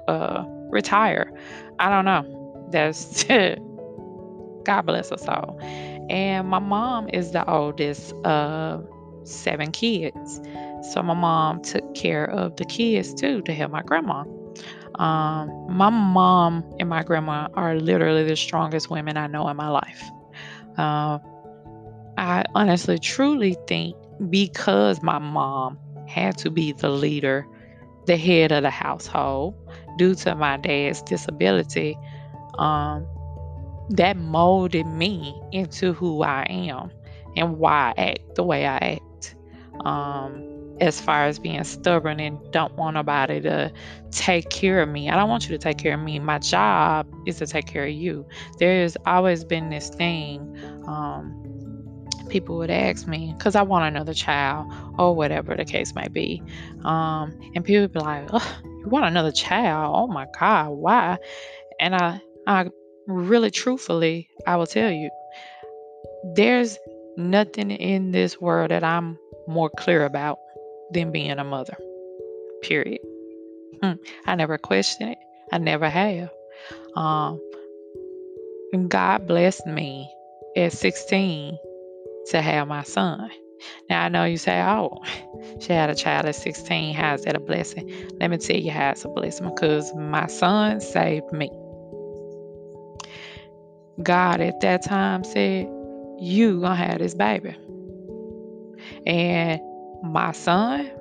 uh, 0.07 0.43
retire. 0.69 1.33
I 1.79 1.89
don't 1.89 2.05
know. 2.05 2.69
That's 2.71 3.23
God 4.63 4.81
bless 4.83 5.11
us 5.11 5.27
all. 5.27 5.57
And 6.11 6.49
my 6.49 6.59
mom 6.59 7.09
is 7.09 7.31
the 7.31 7.49
oldest 7.49 8.13
of 8.23 8.87
seven 9.23 9.71
kids. 9.71 10.39
So 10.81 11.01
my 11.03 11.13
mom 11.13 11.61
took 11.61 11.95
care 11.95 12.25
of 12.25 12.55
the 12.55 12.65
kids 12.65 13.13
too 13.13 13.41
to 13.43 13.53
help 13.53 13.71
my 13.71 13.81
grandma. 13.81 14.23
Um, 14.95 15.51
my 15.69 15.89
mom 15.89 16.63
and 16.79 16.89
my 16.89 17.03
grandma 17.03 17.49
are 17.53 17.75
literally 17.75 18.23
the 18.23 18.35
strongest 18.35 18.89
women 18.89 19.17
I 19.17 19.27
know 19.27 19.47
in 19.49 19.57
my 19.57 19.69
life. 19.69 20.03
Uh, 20.77 21.19
I 22.17 22.43
honestly, 22.55 22.97
truly 22.97 23.55
think 23.67 23.95
because 24.29 25.03
my 25.03 25.19
mom 25.19 25.77
had 26.07 26.37
to 26.39 26.49
be 26.49 26.71
the 26.71 26.89
leader, 26.89 27.45
the 28.05 28.17
head 28.17 28.51
of 28.51 28.63
the 28.63 28.71
household, 28.71 29.55
due 29.97 30.15
to 30.15 30.35
my 30.35 30.57
dad's 30.57 31.01
disability, 31.03 31.95
um, 32.57 33.05
that 33.89 34.17
molded 34.17 34.87
me 34.87 35.39
into 35.51 35.93
who 35.93 36.23
I 36.23 36.45
am 36.49 36.91
and 37.35 37.57
why 37.57 37.93
I 37.97 38.01
act 38.01 38.35
the 38.35 38.43
way 38.43 38.65
I 38.65 38.77
act. 38.77 39.35
Um, 39.85 40.56
as 40.79 41.01
far 41.01 41.25
as 41.25 41.39
being 41.39 41.63
stubborn 41.63 42.19
and 42.19 42.39
don't 42.51 42.73
want 42.73 42.95
nobody 42.95 43.41
to 43.41 43.71
take 44.11 44.49
care 44.49 44.81
of 44.81 44.89
me. 44.89 45.09
I 45.09 45.15
don't 45.15 45.29
want 45.29 45.43
you 45.43 45.49
to 45.49 45.57
take 45.57 45.77
care 45.77 45.95
of 45.95 45.99
me. 46.01 46.19
My 46.19 46.39
job 46.39 47.07
is 47.25 47.37
to 47.37 47.47
take 47.47 47.65
care 47.65 47.85
of 47.85 47.91
you. 47.91 48.25
There's 48.59 48.95
always 49.05 49.43
been 49.43 49.69
this 49.69 49.89
thing. 49.89 50.39
Um, 50.87 51.43
people 52.29 52.57
would 52.57 52.69
ask 52.69 53.07
me 53.07 53.33
because 53.37 53.55
I 53.55 53.61
want 53.61 53.85
another 53.85 54.13
child 54.13 54.71
or 54.97 55.15
whatever 55.15 55.55
the 55.55 55.65
case 55.65 55.95
may 55.95 56.07
be. 56.07 56.43
Um, 56.83 57.39
and 57.55 57.63
people 57.63 57.81
would 57.81 57.93
be 57.93 57.99
like, 57.99 58.29
"You 58.31 58.85
want 58.87 59.05
another 59.05 59.31
child? 59.31 59.93
Oh 59.95 60.07
my 60.07 60.27
God, 60.39 60.69
why?" 60.69 61.17
And 61.79 61.95
I, 61.95 62.21
I 62.45 62.69
really 63.07 63.51
truthfully, 63.51 64.29
I 64.45 64.57
will 64.57 64.67
tell 64.67 64.91
you, 64.91 65.09
there's 66.35 66.77
nothing 67.17 67.71
in 67.71 68.11
this 68.11 68.39
world 68.39 68.71
that 68.71 68.83
I'm 68.83 69.17
more 69.47 69.69
clear 69.69 70.05
about 70.05 70.37
than 70.91 71.11
being 71.11 71.37
a 71.39 71.43
mother. 71.43 71.77
Period. 72.61 73.01
Hmm. 73.81 73.93
I 74.25 74.35
never 74.35 74.57
questioned 74.57 75.11
it. 75.11 75.17
I 75.51 75.57
never 75.57 75.89
have. 75.89 76.29
Um, 76.95 77.39
God 78.87 79.27
blessed 79.27 79.65
me 79.67 80.11
at 80.55 80.73
16 80.73 81.57
to 82.31 82.41
have 82.41 82.67
my 82.67 82.83
son. 82.83 83.29
Now 83.89 84.03
I 84.03 84.09
know 84.09 84.25
you 84.25 84.37
say, 84.37 84.61
"Oh, 84.61 85.01
she 85.59 85.73
had 85.73 85.89
a 85.89 85.95
child 85.95 86.25
at 86.25 86.35
16. 86.35 86.93
How 86.93 87.13
is 87.15 87.23
that 87.23 87.35
a 87.35 87.39
blessing?" 87.39 87.91
Let 88.19 88.29
me 88.29 88.37
tell 88.37 88.57
you 88.57 88.71
how 88.71 88.91
it's 88.91 89.05
a 89.05 89.09
blessing 89.09 89.49
because 89.49 89.93
my 89.95 90.27
son 90.27 90.79
saved 90.81 91.31
me. 91.31 91.49
God 94.03 94.41
at 94.41 94.59
that 94.61 94.83
time 94.83 95.23
said, 95.23 95.67
"You 96.19 96.61
gonna 96.61 96.75
have 96.75 96.99
this 96.99 97.15
baby," 97.15 97.55
and 99.05 99.59
my 100.07 100.31
son, 100.31 100.91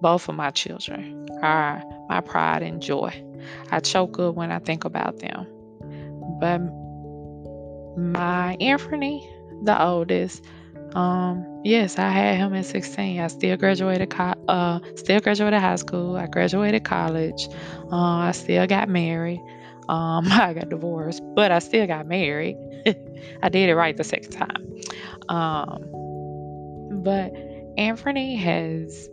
both 0.00 0.28
of 0.28 0.34
my 0.34 0.50
children 0.50 1.28
are 1.42 1.82
my 2.08 2.20
pride 2.20 2.62
and 2.62 2.80
joy. 2.82 3.12
I 3.70 3.80
choke 3.80 4.18
up 4.18 4.34
when 4.34 4.50
I 4.50 4.58
think 4.58 4.84
about 4.84 5.18
them. 5.18 5.46
But 6.40 6.60
my 7.96 8.56
Anthony, 8.60 9.28
the 9.62 9.82
oldest, 9.82 10.44
um, 10.94 11.62
yes, 11.64 11.98
I 11.98 12.08
had 12.08 12.36
him 12.36 12.54
at 12.54 12.64
16. 12.64 13.20
I 13.20 13.26
still 13.28 13.56
graduated, 13.56 14.10
co- 14.10 14.34
uh, 14.48 14.80
still 14.96 15.20
graduated 15.20 15.60
high 15.60 15.76
school. 15.76 16.16
I 16.16 16.26
graduated 16.26 16.84
college. 16.84 17.48
Uh, 17.92 17.96
I 17.96 18.32
still 18.32 18.66
got 18.66 18.88
married. 18.88 19.40
Um, 19.88 20.26
I 20.30 20.54
got 20.54 20.68
divorced, 20.68 21.22
but 21.34 21.50
I 21.52 21.58
still 21.58 21.86
got 21.86 22.06
married. 22.06 22.56
I 23.42 23.48
did 23.48 23.68
it 23.68 23.74
right 23.74 23.96
the 23.96 24.04
second 24.04 24.32
time. 24.32 24.66
Um, 25.28 25.99
but 27.02 27.32
Anthony 27.76 28.36
has 28.36 29.08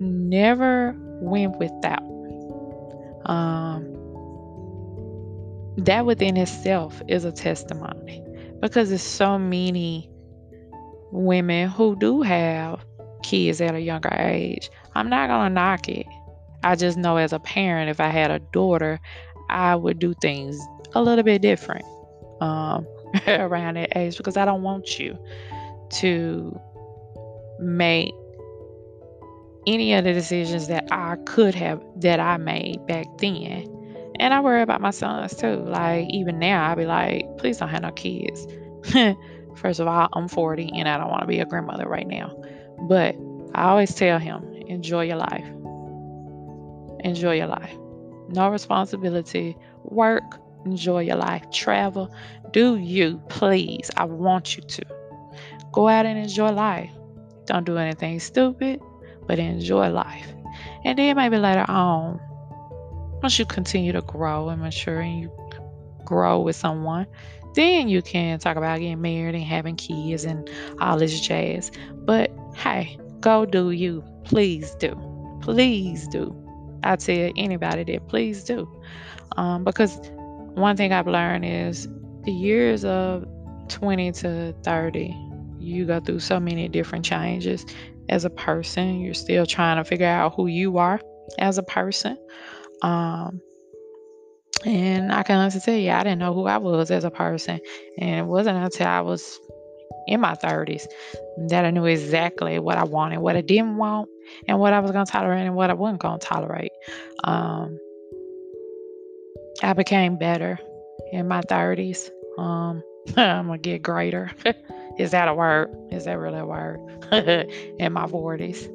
never 0.00 0.94
went 1.20 1.58
without. 1.58 2.02
Um, 3.26 3.96
that 5.78 6.04
within 6.04 6.36
itself 6.36 7.00
is 7.08 7.24
a 7.24 7.32
testimony 7.32 8.22
because 8.60 8.88
there's 8.88 9.02
so 9.02 9.38
many 9.38 10.10
women 11.12 11.68
who 11.68 11.96
do 11.96 12.22
have 12.22 12.84
kids 13.22 13.60
at 13.60 13.74
a 13.74 13.80
younger 13.80 14.12
age. 14.12 14.70
I'm 14.94 15.08
not 15.08 15.28
gonna 15.28 15.50
knock 15.50 15.88
it. 15.88 16.06
I 16.62 16.76
just 16.76 16.98
know 16.98 17.16
as 17.16 17.32
a 17.32 17.38
parent, 17.38 17.90
if 17.90 18.00
I 18.00 18.08
had 18.08 18.30
a 18.30 18.38
daughter, 18.38 19.00
I 19.48 19.74
would 19.76 19.98
do 19.98 20.14
things 20.20 20.60
a 20.94 21.02
little 21.02 21.24
bit 21.24 21.42
different 21.42 21.84
um, 22.40 22.86
around 23.26 23.76
that 23.76 23.96
age 23.96 24.16
because 24.16 24.36
I 24.36 24.44
don't 24.44 24.62
want 24.62 24.98
you 24.98 25.18
to 25.90 26.60
make 27.60 28.12
any 29.66 29.94
of 29.94 30.04
the 30.04 30.12
decisions 30.12 30.68
that 30.68 30.88
I 30.90 31.16
could 31.26 31.54
have 31.54 31.82
that 31.96 32.20
I 32.20 32.36
made 32.38 32.86
back 32.86 33.06
then. 33.18 33.76
And 34.18 34.34
I 34.34 34.40
worry 34.40 34.62
about 34.62 34.80
my 34.80 34.90
sons 34.90 35.34
too. 35.36 35.56
Like 35.56 36.08
even 36.10 36.38
now 36.38 36.68
I'll 36.68 36.76
be 36.76 36.86
like, 36.86 37.38
please 37.38 37.58
don't 37.58 37.68
have 37.68 37.82
no 37.82 37.92
kids. 37.92 38.46
First 39.56 39.80
of 39.80 39.86
all, 39.86 40.08
I'm 40.12 40.28
40 40.28 40.72
and 40.74 40.88
I 40.88 40.96
don't 40.98 41.10
want 41.10 41.22
to 41.22 41.26
be 41.26 41.40
a 41.40 41.46
grandmother 41.46 41.88
right 41.88 42.06
now. 42.06 42.34
But 42.82 43.16
I 43.54 43.64
always 43.64 43.94
tell 43.94 44.18
him, 44.18 44.44
enjoy 44.66 45.04
your 45.04 45.16
life. 45.16 45.44
Enjoy 47.04 47.34
your 47.34 47.46
life. 47.46 47.74
No 48.28 48.48
responsibility. 48.50 49.56
Work. 49.84 50.38
Enjoy 50.64 51.00
your 51.00 51.16
life. 51.16 51.50
Travel. 51.50 52.14
Do 52.52 52.76
you, 52.76 53.22
please. 53.28 53.90
I 53.96 54.04
want 54.04 54.56
you 54.56 54.62
to. 54.62 54.84
Go 55.72 55.88
out 55.88 56.06
and 56.06 56.18
enjoy 56.18 56.50
life. 56.50 56.90
Don't 57.50 57.64
do 57.64 57.78
anything 57.78 58.20
stupid, 58.20 58.80
but 59.26 59.40
enjoy 59.40 59.88
life. 59.88 60.32
And 60.84 60.96
then 60.96 61.16
maybe 61.16 61.36
later 61.36 61.64
on, 61.66 62.20
once 63.20 63.40
you 63.40 63.44
continue 63.44 63.90
to 63.90 64.02
grow 64.02 64.50
and 64.50 64.62
mature 64.62 65.00
and 65.00 65.20
you 65.20 65.32
grow 66.04 66.38
with 66.38 66.54
someone, 66.54 67.08
then 67.56 67.88
you 67.88 68.02
can 68.02 68.38
talk 68.38 68.56
about 68.56 68.78
getting 68.78 69.02
married 69.02 69.34
and 69.34 69.42
having 69.42 69.74
kids 69.74 70.24
and 70.24 70.48
all 70.80 70.96
this 70.96 71.18
jazz. 71.18 71.72
But 71.92 72.30
hey, 72.54 73.00
go 73.18 73.44
do 73.46 73.72
you. 73.72 74.04
Please 74.22 74.72
do. 74.76 74.94
Please 75.42 76.06
do. 76.06 76.32
I 76.84 76.94
tell 76.94 77.32
anybody 77.36 77.82
that 77.82 78.06
please 78.06 78.44
do. 78.44 78.72
Um, 79.36 79.64
because 79.64 79.98
one 80.54 80.76
thing 80.76 80.92
I've 80.92 81.08
learned 81.08 81.44
is 81.44 81.88
the 82.22 82.30
years 82.30 82.84
of 82.84 83.26
20 83.70 84.12
to 84.12 84.54
30 84.62 85.29
you 85.60 85.86
go 85.86 86.00
through 86.00 86.20
so 86.20 86.40
many 86.40 86.68
different 86.68 87.04
changes 87.04 87.64
as 88.08 88.24
a 88.24 88.30
person. 88.30 89.00
You're 89.00 89.14
still 89.14 89.46
trying 89.46 89.76
to 89.76 89.84
figure 89.84 90.06
out 90.06 90.34
who 90.34 90.46
you 90.46 90.78
are 90.78 91.00
as 91.38 91.58
a 91.58 91.62
person. 91.62 92.16
Um, 92.82 93.40
and 94.64 95.12
I 95.12 95.22
can 95.22 95.38
honestly 95.38 95.60
tell 95.60 95.74
you, 95.74 95.90
I 95.90 96.02
didn't 96.02 96.18
know 96.18 96.34
who 96.34 96.46
I 96.46 96.58
was 96.58 96.90
as 96.90 97.04
a 97.04 97.10
person. 97.10 97.60
And 97.98 98.20
it 98.20 98.26
wasn't 98.26 98.58
until 98.58 98.86
I 98.86 99.00
was 99.00 99.38
in 100.06 100.20
my 100.20 100.34
30s 100.34 100.86
that 101.48 101.64
I 101.64 101.70
knew 101.70 101.86
exactly 101.86 102.58
what 102.58 102.76
I 102.76 102.84
wanted, 102.84 103.20
what 103.20 103.36
I 103.36 103.40
didn't 103.42 103.76
want, 103.76 104.08
and 104.48 104.58
what 104.58 104.72
I 104.72 104.80
was 104.80 104.90
going 104.90 105.06
to 105.06 105.12
tolerate 105.12 105.46
and 105.46 105.54
what 105.54 105.70
I 105.70 105.74
wasn't 105.74 106.00
going 106.00 106.20
to 106.20 106.26
tolerate. 106.26 106.72
Um, 107.24 107.78
I 109.62 109.72
became 109.72 110.18
better 110.18 110.58
in 111.12 111.28
my 111.28 111.42
30s. 111.42 112.10
Um, 112.38 112.82
I'm 113.16 113.46
going 113.46 113.62
to 113.62 113.70
get 113.70 113.82
greater. 113.82 114.30
Is 115.00 115.12
that 115.12 115.28
a 115.28 115.34
word? 115.34 115.70
Is 115.90 116.04
that 116.04 116.18
really 116.18 116.40
a 116.40 116.44
word? 116.44 116.78
in 117.78 117.92
my 117.94 118.04
40s. 118.04 118.70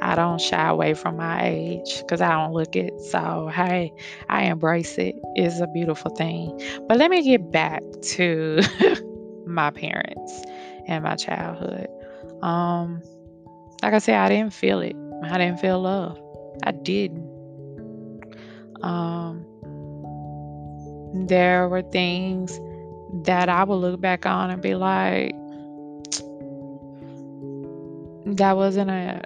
I 0.00 0.14
don't 0.14 0.40
shy 0.40 0.66
away 0.66 0.94
from 0.94 1.18
my 1.18 1.46
age 1.46 1.98
because 2.00 2.22
I 2.22 2.30
don't 2.30 2.54
look 2.54 2.74
it. 2.74 2.98
So, 3.02 3.50
hey, 3.52 3.92
I 4.30 4.44
embrace 4.44 4.96
it. 4.96 5.14
It's 5.34 5.60
a 5.60 5.66
beautiful 5.66 6.10
thing. 6.12 6.58
But 6.88 6.96
let 6.96 7.10
me 7.10 7.22
get 7.22 7.52
back 7.52 7.82
to 8.14 8.60
my 9.46 9.70
parents 9.70 10.42
and 10.86 11.04
my 11.04 11.16
childhood. 11.16 11.88
Um, 12.42 13.02
like 13.82 13.92
I 13.92 13.98
said, 13.98 14.16
I 14.16 14.30
didn't 14.30 14.54
feel 14.54 14.80
it. 14.80 14.96
I 15.22 15.36
didn't 15.36 15.60
feel 15.60 15.80
love. 15.80 16.18
I 16.64 16.72
didn't. 16.72 17.28
Um, 18.82 19.44
there 21.26 21.68
were 21.68 21.82
things 21.82 22.58
that 23.24 23.50
I 23.50 23.64
would 23.64 23.76
look 23.76 24.00
back 24.00 24.24
on 24.24 24.50
and 24.50 24.62
be 24.62 24.74
like, 24.74 25.34
that 28.36 28.56
wasn't 28.56 28.90
a 28.90 29.22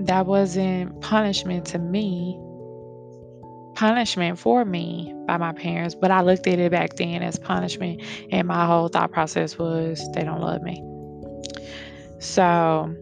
that 0.00 0.26
wasn't 0.26 1.00
punishment 1.00 1.66
to 1.66 1.78
me. 1.78 2.38
Punishment 3.74 4.38
for 4.38 4.64
me 4.64 5.14
by 5.26 5.38
my 5.38 5.52
parents 5.52 5.94
but 5.94 6.10
i 6.10 6.20
looked 6.20 6.46
at 6.46 6.58
it 6.58 6.70
back 6.70 6.94
then 6.96 7.22
as 7.22 7.38
punishment 7.38 8.02
and 8.30 8.46
my 8.46 8.66
whole 8.66 8.88
thought 8.88 9.10
process 9.10 9.56
was 9.56 10.06
they 10.12 10.24
don't 10.24 10.40
love 10.40 10.62
me. 10.62 10.82
So 12.20 12.94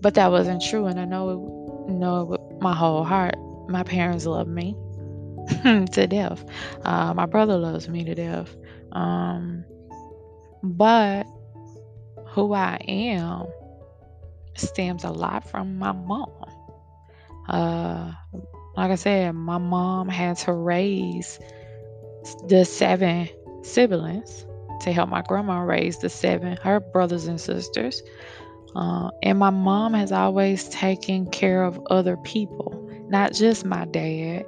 but 0.00 0.14
that 0.14 0.30
wasn't 0.30 0.62
true 0.62 0.86
and 0.86 1.00
i 1.00 1.06
know 1.06 1.54
know 1.88 2.24
with 2.24 2.40
my 2.60 2.74
whole 2.74 3.04
heart. 3.04 3.36
My 3.68 3.82
parents 3.82 4.26
love 4.26 4.48
me 4.48 4.76
to 5.62 6.06
death. 6.06 6.44
Uh, 6.82 7.14
my 7.14 7.26
brother 7.26 7.56
loves 7.56 7.88
me 7.88 8.04
to 8.04 8.14
death. 8.14 8.54
Um, 8.92 9.64
but 10.62 11.26
who 12.28 12.52
i 12.52 12.76
am 12.88 13.46
stems 14.56 15.04
a 15.04 15.10
lot 15.10 15.48
from 15.48 15.78
my 15.78 15.92
mom. 15.92 16.30
Uh, 17.48 18.12
like 18.76 18.90
I 18.90 18.94
said, 18.96 19.32
my 19.34 19.58
mom 19.58 20.08
had 20.08 20.36
to 20.38 20.52
raise 20.52 21.38
the 22.48 22.64
seven 22.64 23.28
siblings 23.62 24.46
to 24.80 24.92
help 24.92 25.08
my 25.08 25.22
grandma 25.22 25.60
raise 25.60 25.98
the 25.98 26.08
seven, 26.08 26.56
her 26.58 26.80
brothers 26.80 27.26
and 27.26 27.40
sisters. 27.40 28.02
Uh, 28.74 29.10
and 29.22 29.38
my 29.38 29.50
mom 29.50 29.94
has 29.94 30.10
always 30.10 30.68
taken 30.68 31.26
care 31.30 31.62
of 31.62 31.80
other 31.90 32.16
people, 32.16 32.88
not 33.08 33.32
just 33.32 33.64
my 33.64 33.84
dad. 33.84 34.44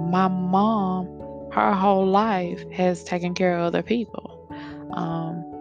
My 0.00 0.28
mom, 0.28 1.06
her 1.52 1.72
whole 1.72 2.06
life, 2.06 2.64
has 2.70 3.02
taken 3.02 3.34
care 3.34 3.58
of 3.58 3.64
other 3.64 3.82
people. 3.82 4.48
Um, 4.92 5.53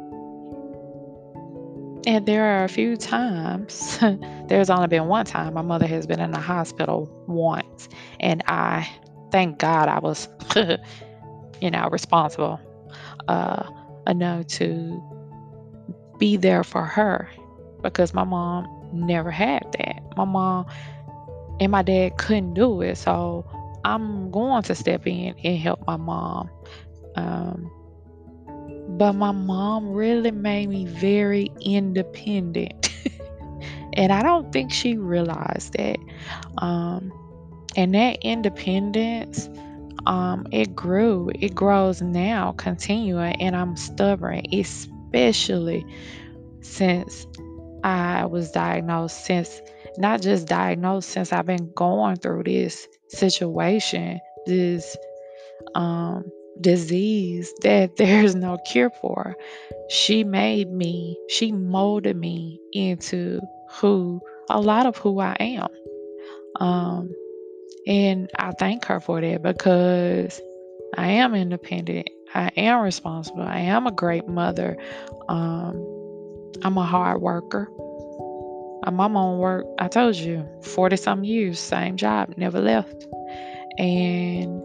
and 2.06 2.26
there 2.26 2.44
are 2.44 2.64
a 2.64 2.70
few 2.70 2.98
times, 2.98 4.00
there's 4.48 4.70
only 4.70 4.88
been 4.88 5.08
one 5.08 5.26
time 5.26 5.54
my 5.54 5.62
mother 5.62 5.88
has 5.88 6.06
been 6.06 6.20
in 6.20 6.32
the 6.32 6.40
hospital 6.40 7.10
once, 7.28 7.90
and 8.20 8.44
I, 8.48 8.90
thank 9.32 9.60
God, 9.60 9.90
I 9.90 10.00
was, 10.00 10.28
you 11.62 11.72
know, 11.72 11.90
responsible 11.90 12.60
uh, 13.28 13.70
enough 14.08 14.48
to 14.48 15.02
be 16.18 16.38
there 16.38 16.64
for 16.64 16.84
her 16.84 17.30
because 17.82 18.14
my 18.14 18.24
mom 18.24 18.68
never 18.94 19.32
had 19.32 19.64
that. 19.78 20.02
My 20.16 20.26
mom 20.26 20.66
and 21.60 21.72
my 21.72 21.82
dad 21.82 22.18
couldn't 22.18 22.54
do 22.54 22.82
it, 22.82 22.98
so 22.98 23.46
I'm 23.84 24.32
going 24.32 24.64
to 24.64 24.76
step 24.76 25.06
in 25.08 25.36
and 25.44 25.58
help 25.58 25.86
my 25.88 25.98
mom. 25.98 26.50
Um, 27.16 27.72
but 28.98 29.14
my 29.14 29.32
mom 29.32 29.92
really 29.92 30.32
made 30.32 30.70
me 30.70 30.86
very 30.86 31.52
independent. 31.62 32.92
and 33.94 34.12
I 34.12 34.22
don't 34.22 34.52
think 34.54 34.72
she 34.72 34.98
realized 34.98 35.74
that. 35.74 35.98
Um, 36.60 37.12
and 37.76 37.96
that 37.96 38.20
independence, 38.22 39.50
um, 40.06 40.46
it 40.52 40.76
grew. 40.76 41.32
It 41.34 41.56
grows 41.56 42.02
now, 42.02 42.54
continuing, 42.54 43.36
and 43.42 43.56
I'm 43.56 43.76
stubborn, 43.76 44.44
especially 44.54 45.86
since 46.62 47.26
I 47.84 48.26
was 48.26 48.52
diagnosed, 48.52 49.26
since 49.26 49.62
not 49.98 50.22
just 50.22 50.48
diagnosed, 50.48 51.10
since 51.10 51.34
I've 51.34 51.46
been 51.46 51.72
going 51.74 52.18
through 52.18 52.44
this 52.44 52.88
situation, 53.10 54.20
this 54.46 54.96
um 55.76 56.26
disease 56.60 57.54
that 57.62 57.96
there's 57.98 58.36
no 58.36 58.58
cure 58.66 58.92
for. 59.02 59.36
She 59.90 60.24
made 60.24 60.72
me, 60.72 61.18
she 61.30 61.52
molded 61.52 62.16
me 62.16 62.60
into 62.72 63.42
who 63.70 64.22
a 64.50 64.60
lot 64.60 64.86
of 64.86 64.98
who 64.98 65.20
I 65.20 65.36
am. 65.40 65.68
Um, 66.60 67.10
and 67.88 68.30
I 68.38 68.52
thank 68.52 68.86
her 68.86 69.00
for 69.00 69.20
that 69.22 69.42
because 69.42 70.40
I 70.98 71.08
am 71.08 71.36
independent. 71.36 72.10
I 72.34 72.50
am 72.58 72.82
responsible. 72.82 73.44
I 73.44 73.60
am 73.60 73.88
a 73.88 73.92
great 73.92 74.28
mother. 74.28 74.78
Um, 75.28 76.52
I'm 76.64 76.78
a 76.78 76.86
hard 76.86 77.22
worker. 77.22 77.70
I'm 78.86 79.00
on 79.00 79.38
work, 79.38 79.66
I 79.80 79.88
told 79.88 80.16
you, 80.16 80.46
40 80.62 80.98
some 80.98 81.24
years, 81.24 81.58
same 81.58 81.96
job, 81.96 82.34
never 82.36 82.60
left. 82.60 83.08
And 83.78 84.62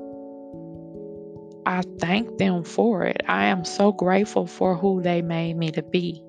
I 1.69 1.83
thank 1.99 2.39
them 2.39 2.65
for 2.65 3.05
it. 3.05 3.21
I 3.29 3.45
am 3.45 3.63
so 3.63 3.93
grateful 3.93 4.47
for 4.47 4.75
who 4.75 5.03
they 5.03 5.21
made 5.21 5.59
me 5.59 5.71
to 5.73 5.83
be. 5.83 6.25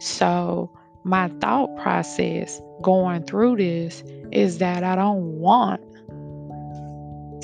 So, 0.00 0.68
my 1.04 1.28
thought 1.40 1.68
process 1.76 2.60
going 2.82 3.22
through 3.22 3.58
this 3.58 4.02
is 4.32 4.58
that 4.58 4.82
I 4.82 4.96
don't 4.96 5.38
want 5.38 5.80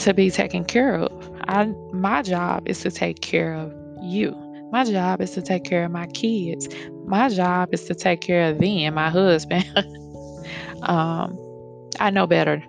to 0.01 0.13
be 0.13 0.29
taken 0.29 0.65
care 0.65 0.97
of. 0.97 1.31
I 1.47 1.67
my 1.93 2.23
job 2.23 2.69
is 2.69 2.81
to 2.81 2.91
take 2.91 3.21
care 3.21 3.55
of 3.55 3.73
you. 4.03 4.35
My 4.73 4.83
job 4.83 5.21
is 5.21 5.31
to 5.33 5.43
take 5.43 5.63
care 5.63 5.85
of 5.85 5.93
my 5.93 6.09
kids. 6.09 6.69
My 7.05 7.29
job 7.29 7.73
is 7.73 7.85
to 7.85 7.95
take 7.95 8.23
care 8.23 8.51
of 8.51 8.59
them, 8.59 8.95
my 8.95 9.09
husband. 9.09 9.65
um, 10.83 11.39
I 12.01 12.11
know 12.11 12.27
better 12.27 12.61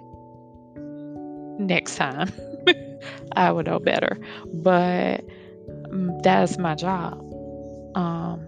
next 1.57 1.95
time. 1.95 2.31
I 3.35 3.51
would 3.51 3.65
know 3.65 3.79
better. 3.79 4.17
But 4.53 5.25
mm, 5.67 6.21
that's 6.23 6.57
my 6.57 6.75
job. 6.75 7.19
Um, 7.95 8.45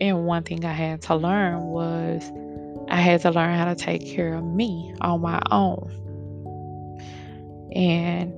and 0.00 0.24
one 0.24 0.42
thing 0.44 0.64
I 0.64 0.72
had 0.72 1.02
to 1.02 1.14
learn 1.16 1.62
was 1.64 2.22
I 2.88 2.96
had 2.96 3.20
to 3.22 3.30
learn 3.30 3.56
how 3.56 3.66
to 3.66 3.74
take 3.74 4.06
care 4.06 4.34
of 4.34 4.44
me 4.44 4.94
on 5.00 5.20
my 5.20 5.40
own. 5.50 5.94
And 7.74 8.32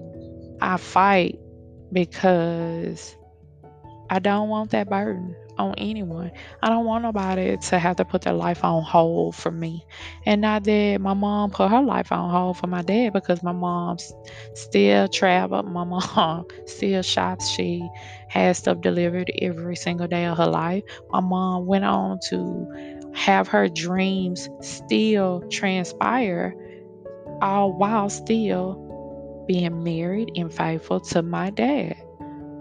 I 0.61 0.77
fight 0.77 1.38
because 1.93 3.16
I 4.09 4.19
don't 4.19 4.49
want 4.49 4.71
that 4.71 4.88
burden 4.88 5.37
on 5.61 5.75
anyone. 5.79 6.33
I 6.62 6.68
don't 6.68 6.85
want 6.85 7.03
nobody 7.03 7.57
to 7.57 7.79
have 7.79 7.96
to 7.96 8.05
put 8.05 8.23
their 8.23 8.33
life 8.35 8.64
on 8.64 8.83
hold 8.83 9.37
for 9.37 9.51
me. 9.51 9.85
And 10.27 10.40
not 10.40 10.64
that 10.64 11.01
my 11.01 11.14
mom 11.14 11.51
put 11.51 11.70
her 11.70 11.83
life 11.83 12.12
on 12.12 12.31
hold 12.31 12.59
for 12.59 12.66
my 12.66 12.83
dad 12.83 13.12
because 13.12 13.42
my 13.42 13.53
mom 13.53 13.99
still 14.55 15.09
travel. 15.09 15.62
My 15.62 15.85
mom 16.16 16.46
still 16.66 17.03
shops. 17.03 17.49
She 17.49 17.88
has 18.29 18.59
stuff 18.59 18.81
delivered 18.81 19.31
every 19.40 19.77
single 19.77 20.07
day 20.09 20.27
of 20.27 20.38
her 20.38 20.46
life. 20.46 20.83
My 21.11 21.20
mom 21.20 21.66
went 21.66 21.85
on 21.85 22.18
to 22.31 23.11
have 23.14 23.49
her 23.49 23.68
dreams 23.68 24.49
still 24.61 25.42
transpire, 25.51 26.55
all 27.42 27.73
while 27.73 28.09
still 28.09 29.44
being 29.46 29.83
married 29.83 30.31
and 30.37 30.53
faithful 30.53 31.01
to 31.01 31.23
my 31.23 31.51
dad. 31.51 31.96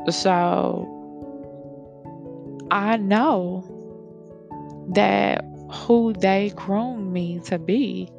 So 0.10 0.99
I 2.72 2.98
know 2.98 3.64
that 4.94 5.44
who 5.72 6.14
they 6.14 6.52
groomed 6.56 7.12
me 7.12 7.40
to 7.46 7.60
be 7.60 8.10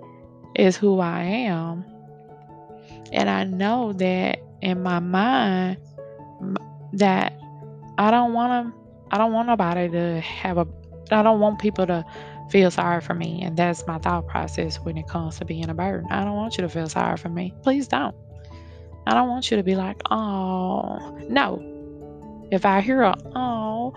is 0.54 0.76
who 0.76 1.00
I 1.00 1.22
am. 1.22 1.84
And 3.12 3.28
I 3.28 3.44
know 3.44 3.92
that 3.94 4.40
in 4.62 4.82
my 4.82 4.98
mind 4.98 5.78
that 6.92 7.38
I 7.98 8.10
don't 8.10 8.32
want 8.32 8.66
to 8.66 8.80
I 9.12 9.18
don't 9.18 9.32
want 9.32 9.48
nobody 9.48 9.88
to 9.88 10.20
have 10.20 10.58
a 10.58 10.66
I 11.10 11.22
don't 11.22 11.40
want 11.40 11.60
people 11.60 11.86
to 11.86 12.04
feel 12.50 12.70
sorry 12.70 13.00
for 13.00 13.14
me 13.14 13.42
and 13.42 13.56
that's 13.56 13.86
my 13.86 13.98
thought 13.98 14.26
process 14.26 14.78
when 14.80 14.96
it 14.96 15.08
comes 15.08 15.38
to 15.38 15.44
being 15.44 15.68
a 15.68 15.74
burden. 15.74 16.10
I 16.10 16.24
don't 16.24 16.36
want 16.36 16.56
you 16.56 16.62
to 16.62 16.68
feel 16.68 16.88
sorry 16.88 17.16
for 17.16 17.28
me. 17.28 17.54
Please 17.62 17.88
don't. 17.88 18.14
I 19.06 19.14
don't 19.14 19.28
want 19.28 19.50
you 19.50 19.56
to 19.56 19.62
be 19.62 19.76
like, 19.76 20.00
"Oh, 20.10 21.18
no." 21.28 21.66
If 22.50 22.66
I 22.66 22.80
hear 22.80 23.02
a 23.02 23.16
"oh," 23.34 23.94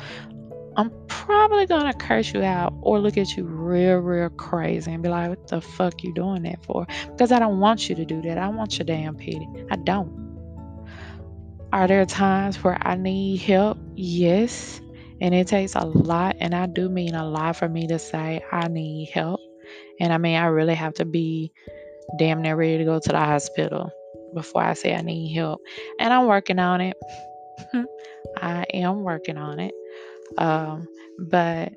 I'm 0.75 0.91
probably 1.07 1.65
gonna 1.65 1.93
curse 1.93 2.33
you 2.33 2.43
out 2.43 2.73
or 2.81 2.99
look 2.99 3.17
at 3.17 3.37
you 3.37 3.45
real, 3.45 3.97
real 3.97 4.29
crazy 4.29 4.91
and 4.91 5.03
be 5.03 5.09
like, 5.09 5.29
what 5.29 5.47
the 5.47 5.61
fuck 5.61 6.03
you 6.03 6.13
doing 6.13 6.43
that 6.43 6.63
for? 6.65 6.87
Because 7.11 7.31
I 7.31 7.39
don't 7.39 7.59
want 7.59 7.89
you 7.89 7.95
to 7.95 8.05
do 8.05 8.21
that. 8.23 8.37
I 8.37 8.47
want 8.49 8.77
your 8.77 8.85
damn 8.85 9.15
pity. 9.15 9.47
I 9.69 9.75
don't. 9.75 10.23
Are 11.71 11.87
there 11.87 12.05
times 12.05 12.63
where 12.63 12.77
I 12.81 12.95
need 12.95 13.37
help? 13.41 13.77
Yes. 13.95 14.79
And 15.21 15.33
it 15.33 15.47
takes 15.47 15.75
a 15.75 15.85
lot, 15.85 16.35
and 16.39 16.53
I 16.53 16.65
do 16.65 16.89
mean 16.89 17.15
a 17.15 17.27
lot 17.27 17.55
for 17.55 17.69
me 17.69 17.87
to 17.87 17.97
say 17.97 18.43
I 18.51 18.67
need 18.67 19.09
help. 19.09 19.39
And 19.99 20.11
I 20.11 20.17
mean, 20.17 20.35
I 20.35 20.45
really 20.45 20.75
have 20.75 20.93
to 20.95 21.05
be 21.05 21.51
damn 22.17 22.41
near 22.41 22.55
ready 22.55 22.77
to 22.79 22.83
go 22.83 22.99
to 22.99 23.09
the 23.09 23.17
hospital 23.19 23.89
before 24.33 24.63
I 24.63 24.73
say 24.73 24.93
I 24.93 25.01
need 25.01 25.33
help. 25.33 25.61
And 25.99 26.13
I'm 26.13 26.27
working 26.27 26.59
on 26.59 26.81
it. 26.81 26.97
I 28.37 28.65
am 28.73 29.03
working 29.03 29.37
on 29.37 29.59
it. 29.59 29.73
Um, 30.37 30.87
but 31.19 31.73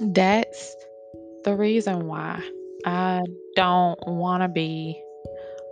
that's 0.00 0.76
the 1.44 1.56
reason 1.56 2.06
why 2.06 2.42
I 2.84 3.22
don't 3.56 3.98
want 4.06 4.42
to 4.42 4.48
be 4.48 5.00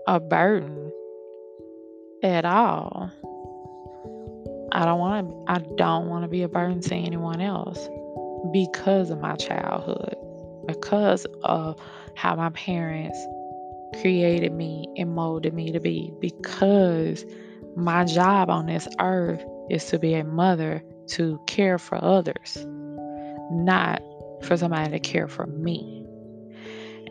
a 0.06 0.20
burden 0.20 0.92
at 2.22 2.44
all. 2.44 3.10
I 4.72 4.84
don't 4.84 4.98
want 4.98 5.28
to 5.28 5.52
I 5.52 5.58
don't 5.76 6.08
want 6.08 6.24
to 6.24 6.28
be 6.28 6.42
a 6.42 6.48
burden 6.48 6.80
to 6.82 6.94
anyone 6.94 7.40
else 7.40 7.88
because 8.52 9.10
of 9.10 9.20
my 9.20 9.36
childhood, 9.36 10.16
because 10.66 11.26
of 11.42 11.78
how 12.14 12.34
my 12.34 12.50
parents 12.50 13.18
created 14.00 14.52
me 14.52 14.86
and 14.96 15.14
molded 15.14 15.54
me 15.54 15.72
to 15.72 15.80
be 15.80 16.12
because 16.20 17.24
my 17.76 18.04
job 18.04 18.50
on 18.50 18.66
this 18.66 18.88
earth 19.00 19.44
is 19.70 19.84
to 19.86 19.98
be 19.98 20.14
a 20.14 20.24
mother 20.24 20.82
to 21.08 21.40
care 21.46 21.78
for 21.78 22.02
others, 22.02 22.66
not 23.50 24.02
for 24.42 24.56
somebody 24.56 24.90
to 24.90 25.00
care 25.00 25.28
for 25.28 25.46
me. 25.46 26.04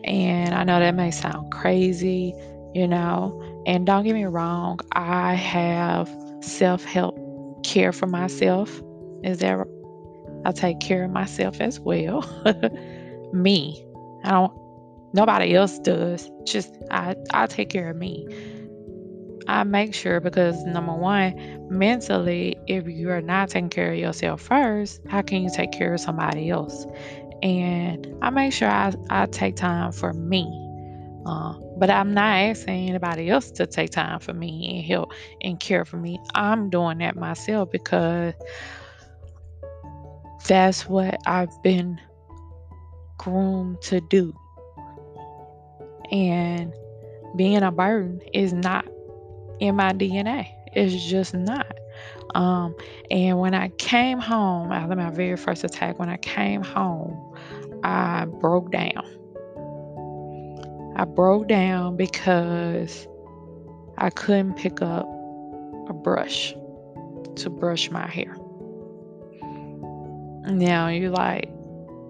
And 0.04 0.54
I 0.54 0.64
know 0.64 0.78
that 0.78 0.94
may 0.94 1.10
sound 1.10 1.50
crazy, 1.52 2.34
you 2.74 2.86
know, 2.86 3.62
and 3.66 3.86
don't 3.86 4.04
get 4.04 4.14
me 4.14 4.24
wrong, 4.24 4.80
I 4.92 5.34
have 5.34 6.08
self 6.40 6.84
help 6.84 7.16
care 7.64 7.92
for 7.92 8.06
myself. 8.06 8.80
Is 9.24 9.38
there, 9.38 9.66
I 10.44 10.52
take 10.52 10.80
care 10.80 11.04
of 11.04 11.10
myself 11.10 11.60
as 11.60 11.80
well. 11.80 12.22
me. 13.32 13.82
I 14.24 14.30
don't 14.30 14.66
Nobody 15.16 15.54
else 15.54 15.78
does. 15.78 16.30
Just 16.44 16.76
I 16.90 17.16
I 17.32 17.46
take 17.46 17.70
care 17.70 17.88
of 17.88 17.96
me. 17.96 18.26
I 19.48 19.64
make 19.64 19.94
sure 19.94 20.20
because 20.20 20.64
number 20.64 20.92
one, 20.92 21.68
mentally, 21.70 22.56
if 22.66 22.88
you 22.88 23.10
are 23.10 23.20
not 23.20 23.50
taking 23.50 23.70
care 23.70 23.92
of 23.92 23.98
yourself 23.98 24.40
first, 24.40 25.00
how 25.08 25.22
can 25.22 25.42
you 25.42 25.50
take 25.54 25.72
care 25.72 25.94
of 25.94 26.00
somebody 26.00 26.50
else? 26.50 26.86
And 27.42 28.14
I 28.22 28.30
make 28.30 28.52
sure 28.52 28.68
I, 28.68 28.92
I 29.10 29.26
take 29.26 29.56
time 29.56 29.92
for 29.92 30.12
me. 30.12 30.62
Uh, 31.26 31.54
but 31.76 31.90
I'm 31.90 32.14
not 32.14 32.38
asking 32.38 32.88
anybody 32.88 33.28
else 33.28 33.50
to 33.52 33.66
take 33.66 33.90
time 33.90 34.20
for 34.20 34.32
me 34.32 34.76
and 34.76 34.84
help 34.84 35.12
and 35.42 35.58
care 35.58 35.84
for 35.84 35.96
me. 35.96 36.18
I'm 36.34 36.70
doing 36.70 36.98
that 36.98 37.16
myself 37.16 37.70
because 37.70 38.34
that's 40.46 40.88
what 40.88 41.18
I've 41.26 41.62
been 41.62 42.00
groomed 43.18 43.82
to 43.82 44.00
do. 44.00 44.32
And 46.10 46.72
being 47.36 47.62
a 47.62 47.72
burden 47.72 48.20
is 48.32 48.52
not 48.52 48.86
in 49.60 49.76
my 49.76 49.92
DNA. 49.92 50.48
It's 50.72 51.04
just 51.04 51.34
not. 51.34 51.72
Um, 52.34 52.74
and 53.10 53.38
when 53.38 53.54
I 53.54 53.68
came 53.68 54.18
home 54.18 54.70
after 54.72 54.94
my 54.94 55.10
very 55.10 55.36
first 55.36 55.64
attack, 55.64 55.98
when 55.98 56.08
I 56.08 56.18
came 56.18 56.62
home, 56.62 57.34
I 57.82 58.26
broke 58.26 58.70
down. 58.70 59.04
I 60.96 61.04
broke 61.04 61.48
down 61.48 61.96
because 61.96 63.06
I 63.98 64.10
couldn't 64.10 64.54
pick 64.54 64.82
up 64.82 65.06
a 65.88 65.92
brush 65.92 66.54
to 67.36 67.50
brush 67.50 67.90
my 67.90 68.06
hair. 68.06 68.36
Now 70.48 70.88
you 70.88 71.10
like 71.10 71.50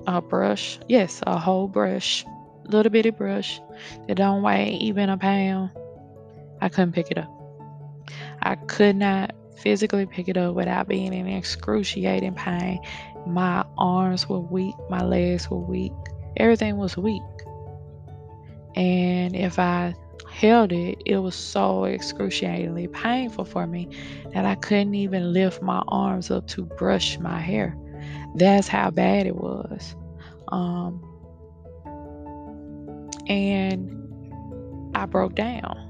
a 0.07 0.21
brush? 0.21 0.79
Yes, 0.89 1.21
a 1.27 1.39
whole 1.39 1.69
brush, 1.69 2.25
little 2.65 2.91
bitty 2.91 3.11
brush 3.11 3.61
that 4.07 4.17
don't 4.17 4.43
weigh 4.43 4.79
even 4.81 5.09
a 5.09 5.17
pound. 5.17 5.71
I 6.61 6.69
couldn't 6.69 6.93
pick 6.93 7.11
it 7.11 7.19
up. 7.19 7.36
I 8.47 8.55
could 8.55 8.95
not 8.95 9.35
physically 9.59 10.07
pick 10.07 10.29
it 10.29 10.37
up 10.37 10.55
without 10.55 10.87
being 10.87 11.13
in 11.13 11.27
excruciating 11.27 12.35
pain. 12.35 12.79
My 13.27 13.65
arms 13.77 14.29
were 14.29 14.39
weak, 14.39 14.77
my 14.89 15.03
legs 15.03 15.51
were 15.51 15.59
weak, 15.59 15.91
everything 16.37 16.77
was 16.77 16.97
weak. 16.97 17.23
And 18.77 19.35
if 19.35 19.59
I 19.59 19.97
held 20.31 20.71
it, 20.71 21.03
it 21.05 21.17
was 21.17 21.35
so 21.35 21.87
excruciatingly 21.87 22.87
painful 22.87 23.47
for 23.47 23.67
me 23.67 23.89
that 24.33 24.45
I 24.45 24.55
couldn't 24.55 24.95
even 24.95 25.33
lift 25.33 25.61
my 25.61 25.83
arms 25.89 26.31
up 26.31 26.47
to 26.49 26.67
brush 26.67 27.19
my 27.19 27.41
hair. 27.41 27.77
That's 28.37 28.69
how 28.69 28.91
bad 28.91 29.27
it 29.27 29.35
was. 29.35 29.97
Um, 30.47 31.03
and 33.27 33.91
I 34.95 35.07
broke 35.07 35.35
down 35.35 35.86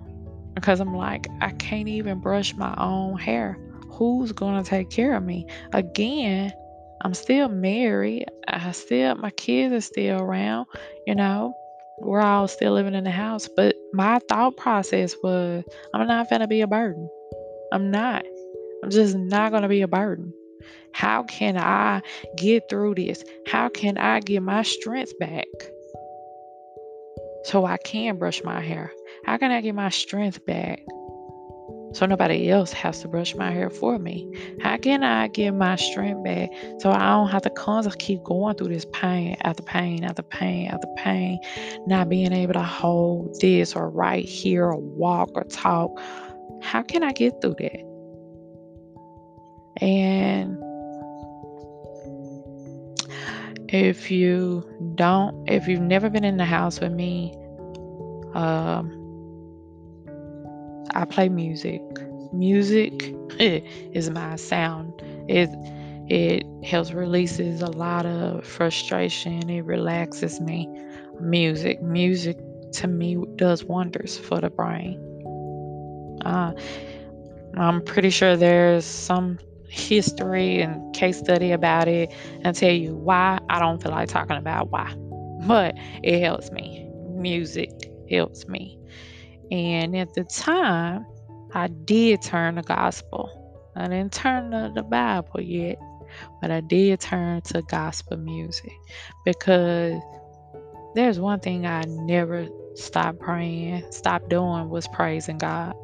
because 0.57 0.81
I'm 0.81 0.97
like, 0.97 1.29
I 1.41 1.51
can't 1.53 1.87
even 1.87 2.19
brush 2.19 2.57
my 2.57 2.75
own 2.77 3.17
hair. 3.17 3.57
Who's 3.91 4.33
going 4.33 4.61
to 4.63 4.69
take 4.69 4.91
care 4.91 5.17
of 5.17 5.23
me? 5.23 5.47
Again, 5.73 6.53
I'm 7.03 7.15
still 7.15 7.49
married. 7.49 8.27
I 8.49 8.73
still, 8.73 9.15
my 9.15 9.31
kids 9.31 9.73
are 9.73 9.81
still 9.81 10.21
around, 10.21 10.67
you 11.07 11.15
know 11.15 11.55
we're 11.99 12.21
all 12.21 12.49
still 12.49 12.73
living 12.73 12.95
in 12.95 13.05
the 13.05 13.11
house. 13.11 13.49
But 13.55 13.75
my 13.93 14.19
thought 14.29 14.57
process 14.57 15.15
was, 15.23 15.65
I'm 15.95 16.07
not 16.07 16.29
going 16.29 16.41
to 16.41 16.49
be 16.49 16.61
a 16.61 16.67
burden. 16.67 17.09
I'm 17.73 17.91
not. 17.91 18.25
I'm 18.83 18.91
just 18.91 19.17
not 19.17 19.51
going 19.51 19.63
to 19.63 19.69
be 19.69 19.83
a 19.83 19.89
burden. 19.89 20.33
How 20.93 21.23
can 21.25 21.57
I 21.57 22.03
get 22.37 22.69
through 22.69 22.97
this? 22.97 23.23
How 23.47 23.69
can 23.69 23.99
I 23.99 24.21
get 24.21 24.43
my 24.43 24.63
strength 24.63 25.19
back 25.19 25.47
so 27.45 27.65
I 27.65 27.77
can 27.77 28.19
brush 28.19 28.43
my 28.43 28.61
hair? 28.61 28.93
How 29.27 29.37
can 29.39 29.51
I 29.51 29.61
get 29.61 29.75
my 29.75 29.89
strength 29.89 30.47
back 30.47 30.85
so 31.93 32.07
nobody 32.07 32.49
else 32.49 32.73
has 32.73 33.01
to 33.01 33.09
brush 33.09 33.35
my 33.35 33.51
hair 33.51 33.71
for 33.71 33.99
me? 33.99 34.33
How 34.63 34.77
can 34.77 35.03
I 35.03 35.27
get 35.27 35.51
my 35.51 35.75
strength 35.75 36.23
back 36.23 36.51
so 36.79 36.93
I 36.93 37.01
don't 37.11 37.29
have 37.31 37.43
to 37.43 37.51
constantly 37.51 37.99
keep 37.99 38.23
going 38.23 38.55
through 38.55 38.69
this 38.69 38.87
pain 38.93 39.37
after 39.41 39.65
pain 39.65 40.05
after 40.05 40.23
pain 40.23 40.69
after 40.69 40.87
pain, 40.97 41.41
not 41.89 42.09
being 42.09 42.33
able 42.33 42.53
to 42.53 42.63
hold 42.63 43.41
this 43.41 43.75
or 43.75 43.91
right 43.91 44.25
here 44.25 44.67
or 44.67 44.77
walk 44.77 45.31
or 45.35 45.43
talk? 45.43 45.91
How 46.63 46.83
can 46.83 47.03
I 47.03 47.11
get 47.11 47.41
through 47.41 47.57
that? 47.59 47.83
And 49.83 50.57
if 53.69 54.09
you 54.09 54.93
don't, 54.95 55.51
if 55.51 55.67
you've 55.67 55.81
never 55.81 56.11
been 56.11 56.25
in 56.25 56.37
the 56.37 56.45
house 56.45 56.79
with 56.79 56.93
me, 56.93 57.35
um, 58.35 58.96
I 60.95 61.05
play 61.05 61.29
music. 61.29 61.83
Music 62.33 63.15
is 63.41 64.11
my 64.11 64.37
sound. 64.37 64.93
It 65.29 65.51
it 66.09 66.47
helps 66.65 66.93
releases 66.93 67.63
a 67.63 67.71
lot 67.71 68.07
of 68.07 68.47
frustration. 68.47 69.51
It 69.51 69.65
relaxes 69.65 70.41
me. 70.41 70.69
Music, 71.21 71.83
music 71.83 72.39
to 72.75 72.87
me 72.87 73.17
does 73.37 73.65
wonders 73.65 74.17
for 74.17 74.41
the 74.41 74.51
brain. 74.51 75.03
Uh, 76.25 76.53
I'm 77.57 77.83
pretty 77.83 78.11
sure 78.11 78.37
there's 78.37 78.85
some 78.85 79.39
history 79.69 80.61
and 80.61 80.95
case 80.95 81.19
study 81.19 81.53
about 81.53 81.89
it 81.89 82.13
and 82.43 82.55
tell 82.55 82.73
you 82.73 82.95
why. 82.95 83.41
I 83.49 83.59
don't 83.59 83.83
feel 83.83 83.93
like 83.93 84.09
talking 84.09 84.37
about 84.37 84.71
why, 84.71 84.95
but 85.47 85.75
it 86.03 86.21
helps 86.21 86.51
me. 86.51 86.89
Music 87.09 87.71
helps 88.11 88.47
me. 88.47 88.79
And 89.51 89.97
at 89.97 90.15
the 90.15 90.25
time, 90.25 91.07
I 91.55 91.69
did 91.69 92.23
turn 92.23 92.57
the 92.57 92.63
gospel. 92.63 93.31
I 93.77 93.89
didn't 93.89 94.13
turn 94.13 94.51
to 94.51 94.73
the 94.75 94.83
Bible 94.83 95.41
yet, 95.41 95.79
but 96.41 96.51
I 96.51 96.61
did 96.61 97.01
turn 97.01 97.43
to 97.43 97.63
gospel 97.63 98.17
music 98.17 98.73
because 99.25 100.01
there's 100.95 101.21
one 101.21 101.41
thing 101.41 101.67
I 101.67 101.83
never 101.83 102.49
stopped 102.75 103.21
praying, 103.21 103.85
stopped 103.91 104.29
doing 104.29 104.71
was 104.71 104.89
praising 104.89 105.39
God. 105.39 105.75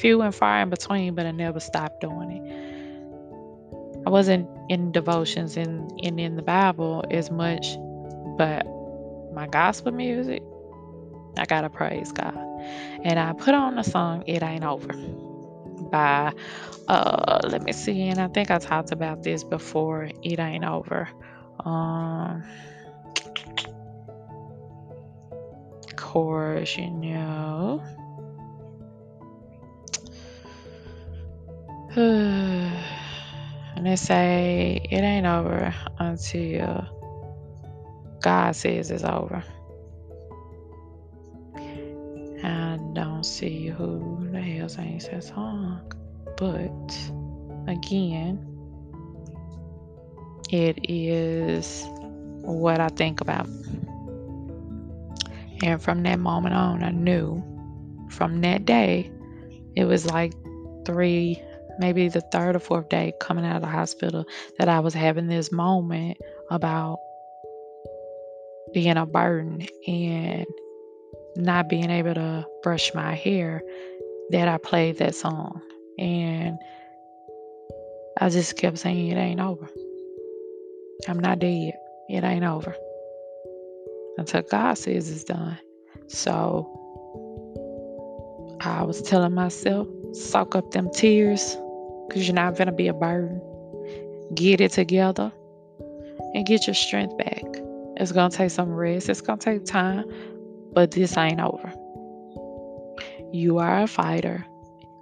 Few 0.00 0.20
and 0.22 0.34
far 0.34 0.62
in 0.62 0.70
between, 0.70 1.14
but 1.14 1.26
I 1.26 1.30
never 1.30 1.60
stopped 1.60 2.00
doing 2.00 2.30
it. 2.30 4.06
I 4.06 4.10
wasn't 4.10 4.48
in 4.68 4.92
devotions 4.92 5.56
and 5.56 5.90
in, 5.98 6.18
in, 6.18 6.18
in 6.18 6.36
the 6.36 6.42
Bible 6.42 7.04
as 7.10 7.30
much, 7.30 7.76
but 8.36 8.66
my 9.34 9.46
gospel 9.50 9.92
music, 9.92 10.42
I 11.38 11.46
gotta 11.46 11.70
praise 11.70 12.12
God. 12.12 12.36
And 13.04 13.18
I 13.18 13.32
put 13.32 13.54
on 13.54 13.76
the 13.76 13.82
song 13.82 14.24
It 14.26 14.42
Ain't 14.42 14.64
Over 14.64 14.92
by 15.90 16.32
uh 16.88 17.40
let 17.44 17.62
me 17.62 17.72
see, 17.72 18.08
and 18.08 18.20
I 18.20 18.28
think 18.28 18.50
I 18.50 18.58
talked 18.58 18.92
about 18.92 19.22
this 19.22 19.44
before. 19.44 20.10
It 20.22 20.38
ain't 20.38 20.64
over. 20.64 21.08
Um 21.64 22.44
course, 25.98 26.76
you 26.76 26.90
know. 26.90 27.82
and 31.96 32.74
they 33.84 33.96
say 33.96 34.80
it 34.90 35.00
ain't 35.02 35.26
over 35.26 35.74
until 35.98 36.86
God 38.22 38.56
says 38.56 38.90
it's 38.90 39.04
over. 39.04 39.44
See 43.28 43.66
who 43.66 44.26
the 44.32 44.40
hell 44.40 44.68
sings 44.68 45.08
that 45.08 45.24
song. 45.24 45.80
But 46.36 47.70
again, 47.70 48.44
it 50.50 50.78
is 50.88 51.84
what 52.42 52.80
I 52.80 52.88
think 52.88 53.20
about. 53.20 53.48
And 55.62 55.82
from 55.82 56.02
that 56.04 56.18
moment 56.18 56.54
on, 56.54 56.82
I 56.82 56.90
knew 56.90 57.42
from 58.10 58.40
that 58.40 58.64
day, 58.64 59.10
it 59.76 59.84
was 59.84 60.06
like 60.06 60.32
three, 60.86 61.42
maybe 61.78 62.08
the 62.08 62.20
third 62.32 62.56
or 62.56 62.60
fourth 62.60 62.88
day 62.88 63.12
coming 63.20 63.44
out 63.44 63.56
of 63.56 63.62
the 63.62 63.68
hospital, 63.68 64.24
that 64.58 64.68
I 64.68 64.80
was 64.80 64.94
having 64.94 65.26
this 65.26 65.52
moment 65.52 66.16
about 66.50 66.98
being 68.72 68.96
a 68.96 69.06
burden 69.06 69.66
and 69.86 70.46
not 71.38 71.68
being 71.68 71.90
able 71.90 72.14
to 72.14 72.46
brush 72.62 72.92
my 72.94 73.14
hair 73.14 73.62
that 74.30 74.48
I 74.48 74.58
played 74.58 74.98
that 74.98 75.14
song. 75.14 75.62
And 75.98 76.58
I 78.20 78.28
just 78.28 78.56
kept 78.56 78.78
saying, 78.78 79.08
It 79.08 79.16
ain't 79.16 79.40
over. 79.40 79.68
I'm 81.06 81.20
not 81.20 81.38
dead. 81.38 81.74
It 82.08 82.24
ain't 82.24 82.44
over. 82.44 82.74
Until 84.16 84.42
God 84.42 84.74
says 84.74 85.10
it's 85.10 85.24
done. 85.24 85.58
So 86.08 86.74
I 88.60 88.82
was 88.82 89.00
telling 89.02 89.34
myself, 89.34 89.86
soak 90.12 90.56
up 90.56 90.70
them 90.72 90.90
tears 90.92 91.56
because 92.08 92.26
you're 92.26 92.34
not 92.34 92.56
going 92.56 92.66
to 92.66 92.72
be 92.72 92.88
a 92.88 92.94
burden. 92.94 93.40
Get 94.34 94.60
it 94.60 94.72
together 94.72 95.32
and 96.34 96.46
get 96.46 96.66
your 96.66 96.74
strength 96.74 97.16
back. 97.16 97.44
It's 97.96 98.12
going 98.12 98.30
to 98.30 98.36
take 98.36 98.50
some 98.50 98.70
rest. 98.70 99.08
It's 99.08 99.20
going 99.20 99.38
to 99.38 99.44
take 99.44 99.64
time, 99.64 100.04
but 100.78 100.92
this 100.92 101.16
ain't 101.16 101.40
over. 101.40 101.72
You 103.32 103.58
are 103.58 103.82
a 103.82 103.88
fighter, 103.88 104.46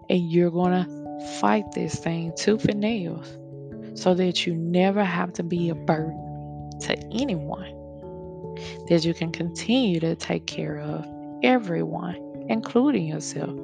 and 0.09 0.33
you're 0.33 0.51
going 0.51 0.73
to 0.73 1.39
fight 1.39 1.71
this 1.73 1.97
thing 1.97 2.33
tooth 2.35 2.65
and 2.65 2.81
nails 2.81 3.37
so 3.93 4.15
that 4.15 4.47
you 4.47 4.55
never 4.55 5.05
have 5.05 5.35
to 5.35 5.43
be 5.43 5.69
a 5.69 5.75
burden 5.75 6.71
to 6.81 6.97
anyone. 7.12 7.75
That 8.89 9.05
you 9.05 9.12
can 9.12 9.31
continue 9.31 10.01
to 10.01 10.17
take 10.17 10.47
care 10.47 10.79
of 10.79 11.05
everyone, 11.43 12.47
including 12.49 13.09
yourself. 13.09 13.55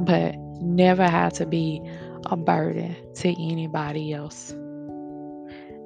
But 0.00 0.34
never 0.60 1.08
have 1.08 1.32
to 1.32 1.46
be 1.46 1.80
a 2.26 2.36
burden 2.36 2.94
to 3.14 3.28
anybody 3.30 4.12
else. 4.12 4.50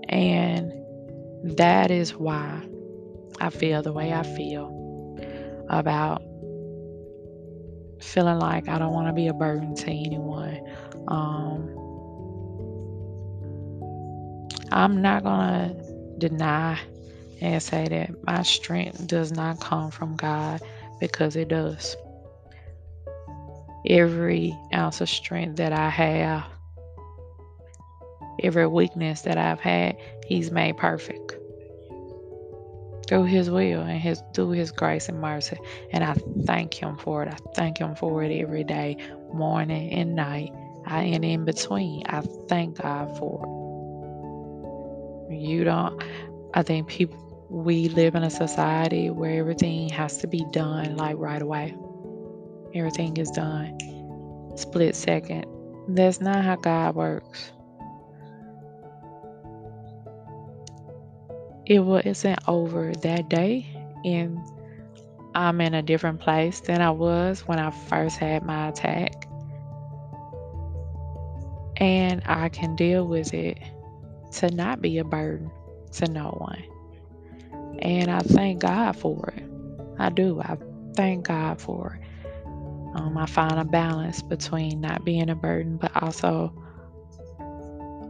And 0.08 0.72
that 1.56 1.92
is 1.92 2.16
why 2.16 2.64
I 3.42 3.50
feel 3.50 3.82
the 3.82 3.92
way 3.92 4.12
I 4.12 4.22
feel 4.22 4.68
about 5.68 6.22
feeling 8.00 8.38
like 8.38 8.68
I 8.68 8.78
don't 8.78 8.92
want 8.92 9.08
to 9.08 9.12
be 9.12 9.26
a 9.26 9.34
burden 9.34 9.74
to 9.74 9.90
anyone. 9.90 10.60
Um, 11.08 11.68
I'm 14.70 15.02
not 15.02 15.24
going 15.24 15.40
to 15.40 16.28
deny 16.28 16.78
and 17.40 17.60
say 17.60 17.88
that 17.88 18.10
my 18.24 18.44
strength 18.44 19.08
does 19.08 19.32
not 19.32 19.58
come 19.58 19.90
from 19.90 20.14
God 20.14 20.62
because 21.00 21.34
it 21.34 21.48
does. 21.48 21.96
Every 23.88 24.56
ounce 24.72 25.00
of 25.00 25.10
strength 25.10 25.56
that 25.56 25.72
I 25.72 25.88
have 25.88 26.44
every 28.40 28.68
weakness 28.68 29.22
that 29.22 29.36
I've 29.36 29.60
had, 29.60 29.96
He's 30.26 30.52
made 30.52 30.76
perfect 30.76 31.36
through 33.08 33.24
His 33.24 33.50
will 33.50 33.80
and 33.82 34.00
His 34.00 34.22
through 34.34 34.50
His 34.50 34.72
grace 34.72 35.08
and 35.08 35.20
mercy. 35.20 35.58
And 35.92 36.04
I 36.04 36.16
thank 36.46 36.74
Him 36.74 36.98
for 36.98 37.22
it. 37.22 37.32
I 37.32 37.38
thank 37.54 37.78
Him 37.78 37.94
for 37.96 38.22
it 38.22 38.32
every 38.32 38.64
day, 38.64 38.96
morning 39.32 39.92
and 39.92 40.14
night, 40.14 40.52
I, 40.86 41.02
and 41.04 41.24
in 41.24 41.44
between. 41.44 42.04
I 42.06 42.22
thank 42.48 42.80
God 42.82 43.16
for 43.18 43.44
it. 45.30 45.34
You 45.36 45.64
don't. 45.64 46.02
I 46.54 46.62
think 46.62 46.88
people. 46.88 47.18
We 47.50 47.90
live 47.90 48.14
in 48.14 48.22
a 48.22 48.30
society 48.30 49.10
where 49.10 49.38
everything 49.38 49.90
has 49.90 50.18
to 50.18 50.26
be 50.26 50.46
done 50.52 50.96
like 50.96 51.16
right 51.18 51.42
away. 51.42 51.76
Everything 52.74 53.18
is 53.18 53.30
done 53.30 53.78
split 54.56 54.96
second. 54.96 55.46
That's 55.88 56.20
not 56.20 56.44
how 56.44 56.56
God 56.56 56.94
works. 56.94 57.52
It 61.66 61.80
wasn't 61.80 62.38
over 62.48 62.92
that 62.92 63.28
day 63.28 63.66
and 64.04 64.38
I'm 65.34 65.60
in 65.60 65.74
a 65.74 65.82
different 65.82 66.20
place 66.20 66.60
than 66.60 66.82
I 66.82 66.90
was 66.90 67.46
when 67.46 67.58
I 67.58 67.70
first 67.70 68.18
had 68.18 68.44
my 68.44 68.68
attack. 68.68 69.26
And 71.78 72.22
I 72.26 72.48
can 72.48 72.76
deal 72.76 73.06
with 73.06 73.32
it 73.32 73.58
to 74.32 74.50
not 74.50 74.82
be 74.82 74.98
a 74.98 75.04
burden 75.04 75.50
to 75.92 76.06
no 76.06 76.36
one. 76.38 76.62
And 77.80 78.10
I 78.10 78.20
thank 78.20 78.60
God 78.60 78.96
for 78.96 79.32
it. 79.36 79.44
I 79.98 80.10
do. 80.10 80.40
I 80.40 80.56
thank 80.94 81.26
God 81.26 81.60
for 81.60 81.98
it. 82.00 82.08
Um, 82.94 83.16
I 83.16 83.26
find 83.26 83.58
a 83.58 83.64
balance 83.64 84.20
between 84.20 84.80
not 84.80 85.04
being 85.04 85.30
a 85.30 85.34
burden, 85.34 85.78
but 85.78 85.90
also 86.02 86.52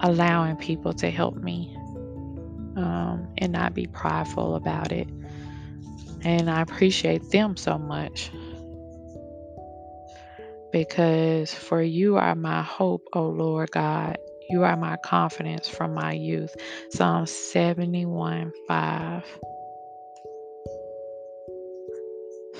allowing 0.01 0.57
people 0.57 0.93
to 0.95 1.09
help 1.09 1.37
me 1.37 1.77
um, 2.77 3.29
and 3.39 3.53
not 3.53 3.75
be 3.75 3.87
prideful 3.87 4.57
about 4.57 4.93
it. 4.93 5.09
And 6.25 6.49
I 6.51 6.61
appreciate 6.61 7.31
them 7.31 7.57
so 7.57 7.79
much 7.79 8.31
because 10.73 11.53
for 11.53 11.83
you 11.83 12.17
are 12.17 12.35
my 12.35 12.63
hope, 12.63 13.07
O 13.13 13.29
Lord 13.29 13.71
God. 13.71 14.19
You 14.51 14.65
are 14.65 14.77
my 14.77 14.97
confidence 15.05 15.69
from 15.69 15.95
my 15.95 16.13
youth. 16.13 16.55
Psalm 16.91 17.27
71 17.27 18.53
5. 18.69 19.25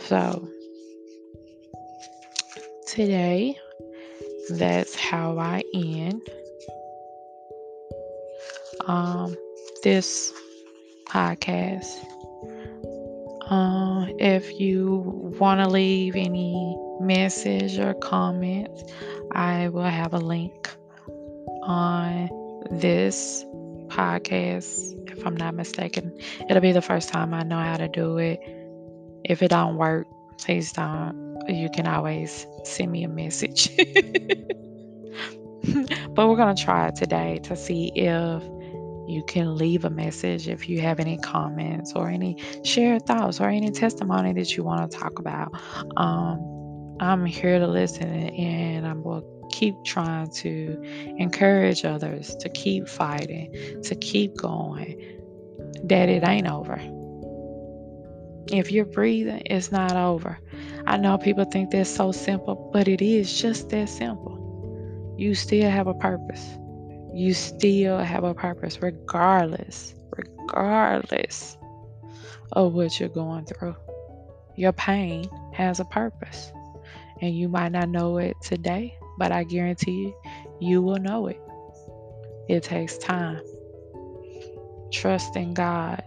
So, 0.05 0.49
today, 2.87 3.57
that's 4.51 4.95
how 4.95 5.39
I 5.39 5.63
end. 5.75 6.23
Um, 8.87 9.37
this 9.83 10.33
podcast. 11.07 11.87
Uh, 13.51 14.07
if 14.19 14.59
you 14.59 15.35
want 15.39 15.61
to 15.61 15.69
leave 15.69 16.17
any 16.17 16.77
message 17.01 17.79
or 17.79 17.93
comments, 17.95 18.85
I 19.33 19.69
will 19.69 19.83
have 19.83 20.15
a 20.15 20.19
link 20.19 20.71
on 21.63 22.29
this 22.71 23.45
podcast. 23.89 25.11
If 25.11 25.27
I'm 25.27 25.37
not 25.37 25.55
mistaken, 25.55 26.17
it'll 26.49 26.63
be 26.63 26.73
the 26.73 26.81
first 26.81 27.09
time 27.09 27.35
I 27.35 27.43
know 27.43 27.59
how 27.59 27.77
to 27.77 27.89
do 27.89 28.19
it. 28.19 28.41
If 29.25 29.43
it 29.43 29.49
don't 29.49 29.77
work, 29.77 30.07
please 30.39 30.73
don't. 30.73 31.41
You 31.49 31.69
can 31.71 31.89
always 31.89 32.47
send 32.65 32.93
me 32.93 33.03
a 33.05 33.09
message. 33.09 33.69
but 36.15 36.29
we're 36.29 36.37
gonna 36.37 36.55
try 36.55 36.89
it 36.89 36.97
today 36.97 37.41
to 37.45 37.57
see 37.57 37.93
if 37.95 38.43
you 39.07 39.23
can 39.25 39.57
leave 39.57 39.85
a 39.85 39.91
message 39.91 40.49
if 40.49 40.69
you 40.69 40.81
have 40.81 41.01
any 41.01 41.19
comments 41.19 41.93
or 41.95 42.09
any 42.09 42.43
shared 42.65 43.07
thoughts 43.07 43.41
or 43.41 43.49
any 43.49 43.71
testimony 43.71 44.33
that 44.33 44.57
you 44.57 44.63
want 44.63 44.91
to 44.91 44.97
talk 44.97 45.19
about. 45.19 45.53
Um, 45.97 46.97
I'm 47.01 47.27
here 47.27 47.59
to 47.59 47.67
listen 47.67 48.09
and 48.09 48.87
I 48.87 48.93
will 48.93 49.49
keep 49.51 49.75
trying 49.85 50.31
to 50.31 50.81
encourage 51.19 51.85
others 51.85 52.35
to 52.37 52.49
keep 52.49 52.89
fighting, 52.89 53.83
to 53.83 53.95
keep 53.97 54.37
going, 54.37 55.21
that 55.85 56.09
it 56.09 56.27
ain't 56.27 56.49
over. 56.49 56.79
If 58.49 58.73
you're 58.73 58.85
breathing, 58.85 59.43
it's 59.47 59.71
not 59.71 59.97
over. 59.97 60.39
I 60.87 60.97
know 60.97 61.19
people 61.19 61.45
think 61.45 61.71
that's 61.71 61.91
so 61.91 62.13
simple, 62.13 62.71
but 62.73 62.89
it 62.89 63.03
is 63.03 63.41
just 63.41 63.69
that 63.71 63.89
simple. 63.89 65.15
You 65.17 65.35
still 65.35 65.71
have 65.71 65.87
a 65.87 65.95
purpose 65.95 66.59
you 67.15 67.35
still 67.35 67.99
have 67.99 68.25
a 68.25 68.35
purpose 68.35 68.81
regardless, 68.81 69.95
regardless 70.17 71.57
of 72.53 72.73
what 72.73 72.99
you're 72.99 73.09
going 73.09 73.45
through. 73.45 73.77
Your 74.57 74.73
pain 74.73 75.29
has 75.53 75.81
a 75.81 75.85
purpose. 75.85 76.53
And 77.21 77.37
you 77.37 77.49
might 77.49 77.71
not 77.71 77.89
know 77.89 78.19
it 78.19 78.37
today, 78.43 78.97
but 79.17 79.31
I 79.31 79.45
guarantee 79.45 79.93
you, 79.93 80.15
you 80.61 80.83
will 80.83 80.99
know 80.99 81.29
it. 81.29 81.41
It 82.49 82.65
takes 82.65 82.99
time. 82.99 83.41
Trust 84.93 85.37
in 85.37 85.55
God, 85.55 86.03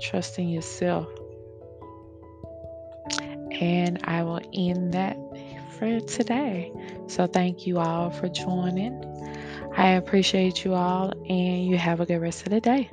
trust 0.00 0.38
in 0.38 0.48
yourself. 0.48 1.08
And 3.60 4.00
I 4.04 4.22
will 4.22 4.40
end 4.54 4.94
that 4.94 5.16
for 5.78 6.00
today. 6.00 6.72
So, 7.06 7.26
thank 7.26 7.66
you 7.66 7.78
all 7.78 8.10
for 8.10 8.28
joining. 8.28 9.15
I 9.76 9.90
appreciate 9.90 10.64
you 10.64 10.74
all, 10.74 11.12
and 11.28 11.66
you 11.66 11.76
have 11.76 12.00
a 12.00 12.06
good 12.06 12.18
rest 12.18 12.44
of 12.46 12.50
the 12.50 12.60
day. 12.60 12.88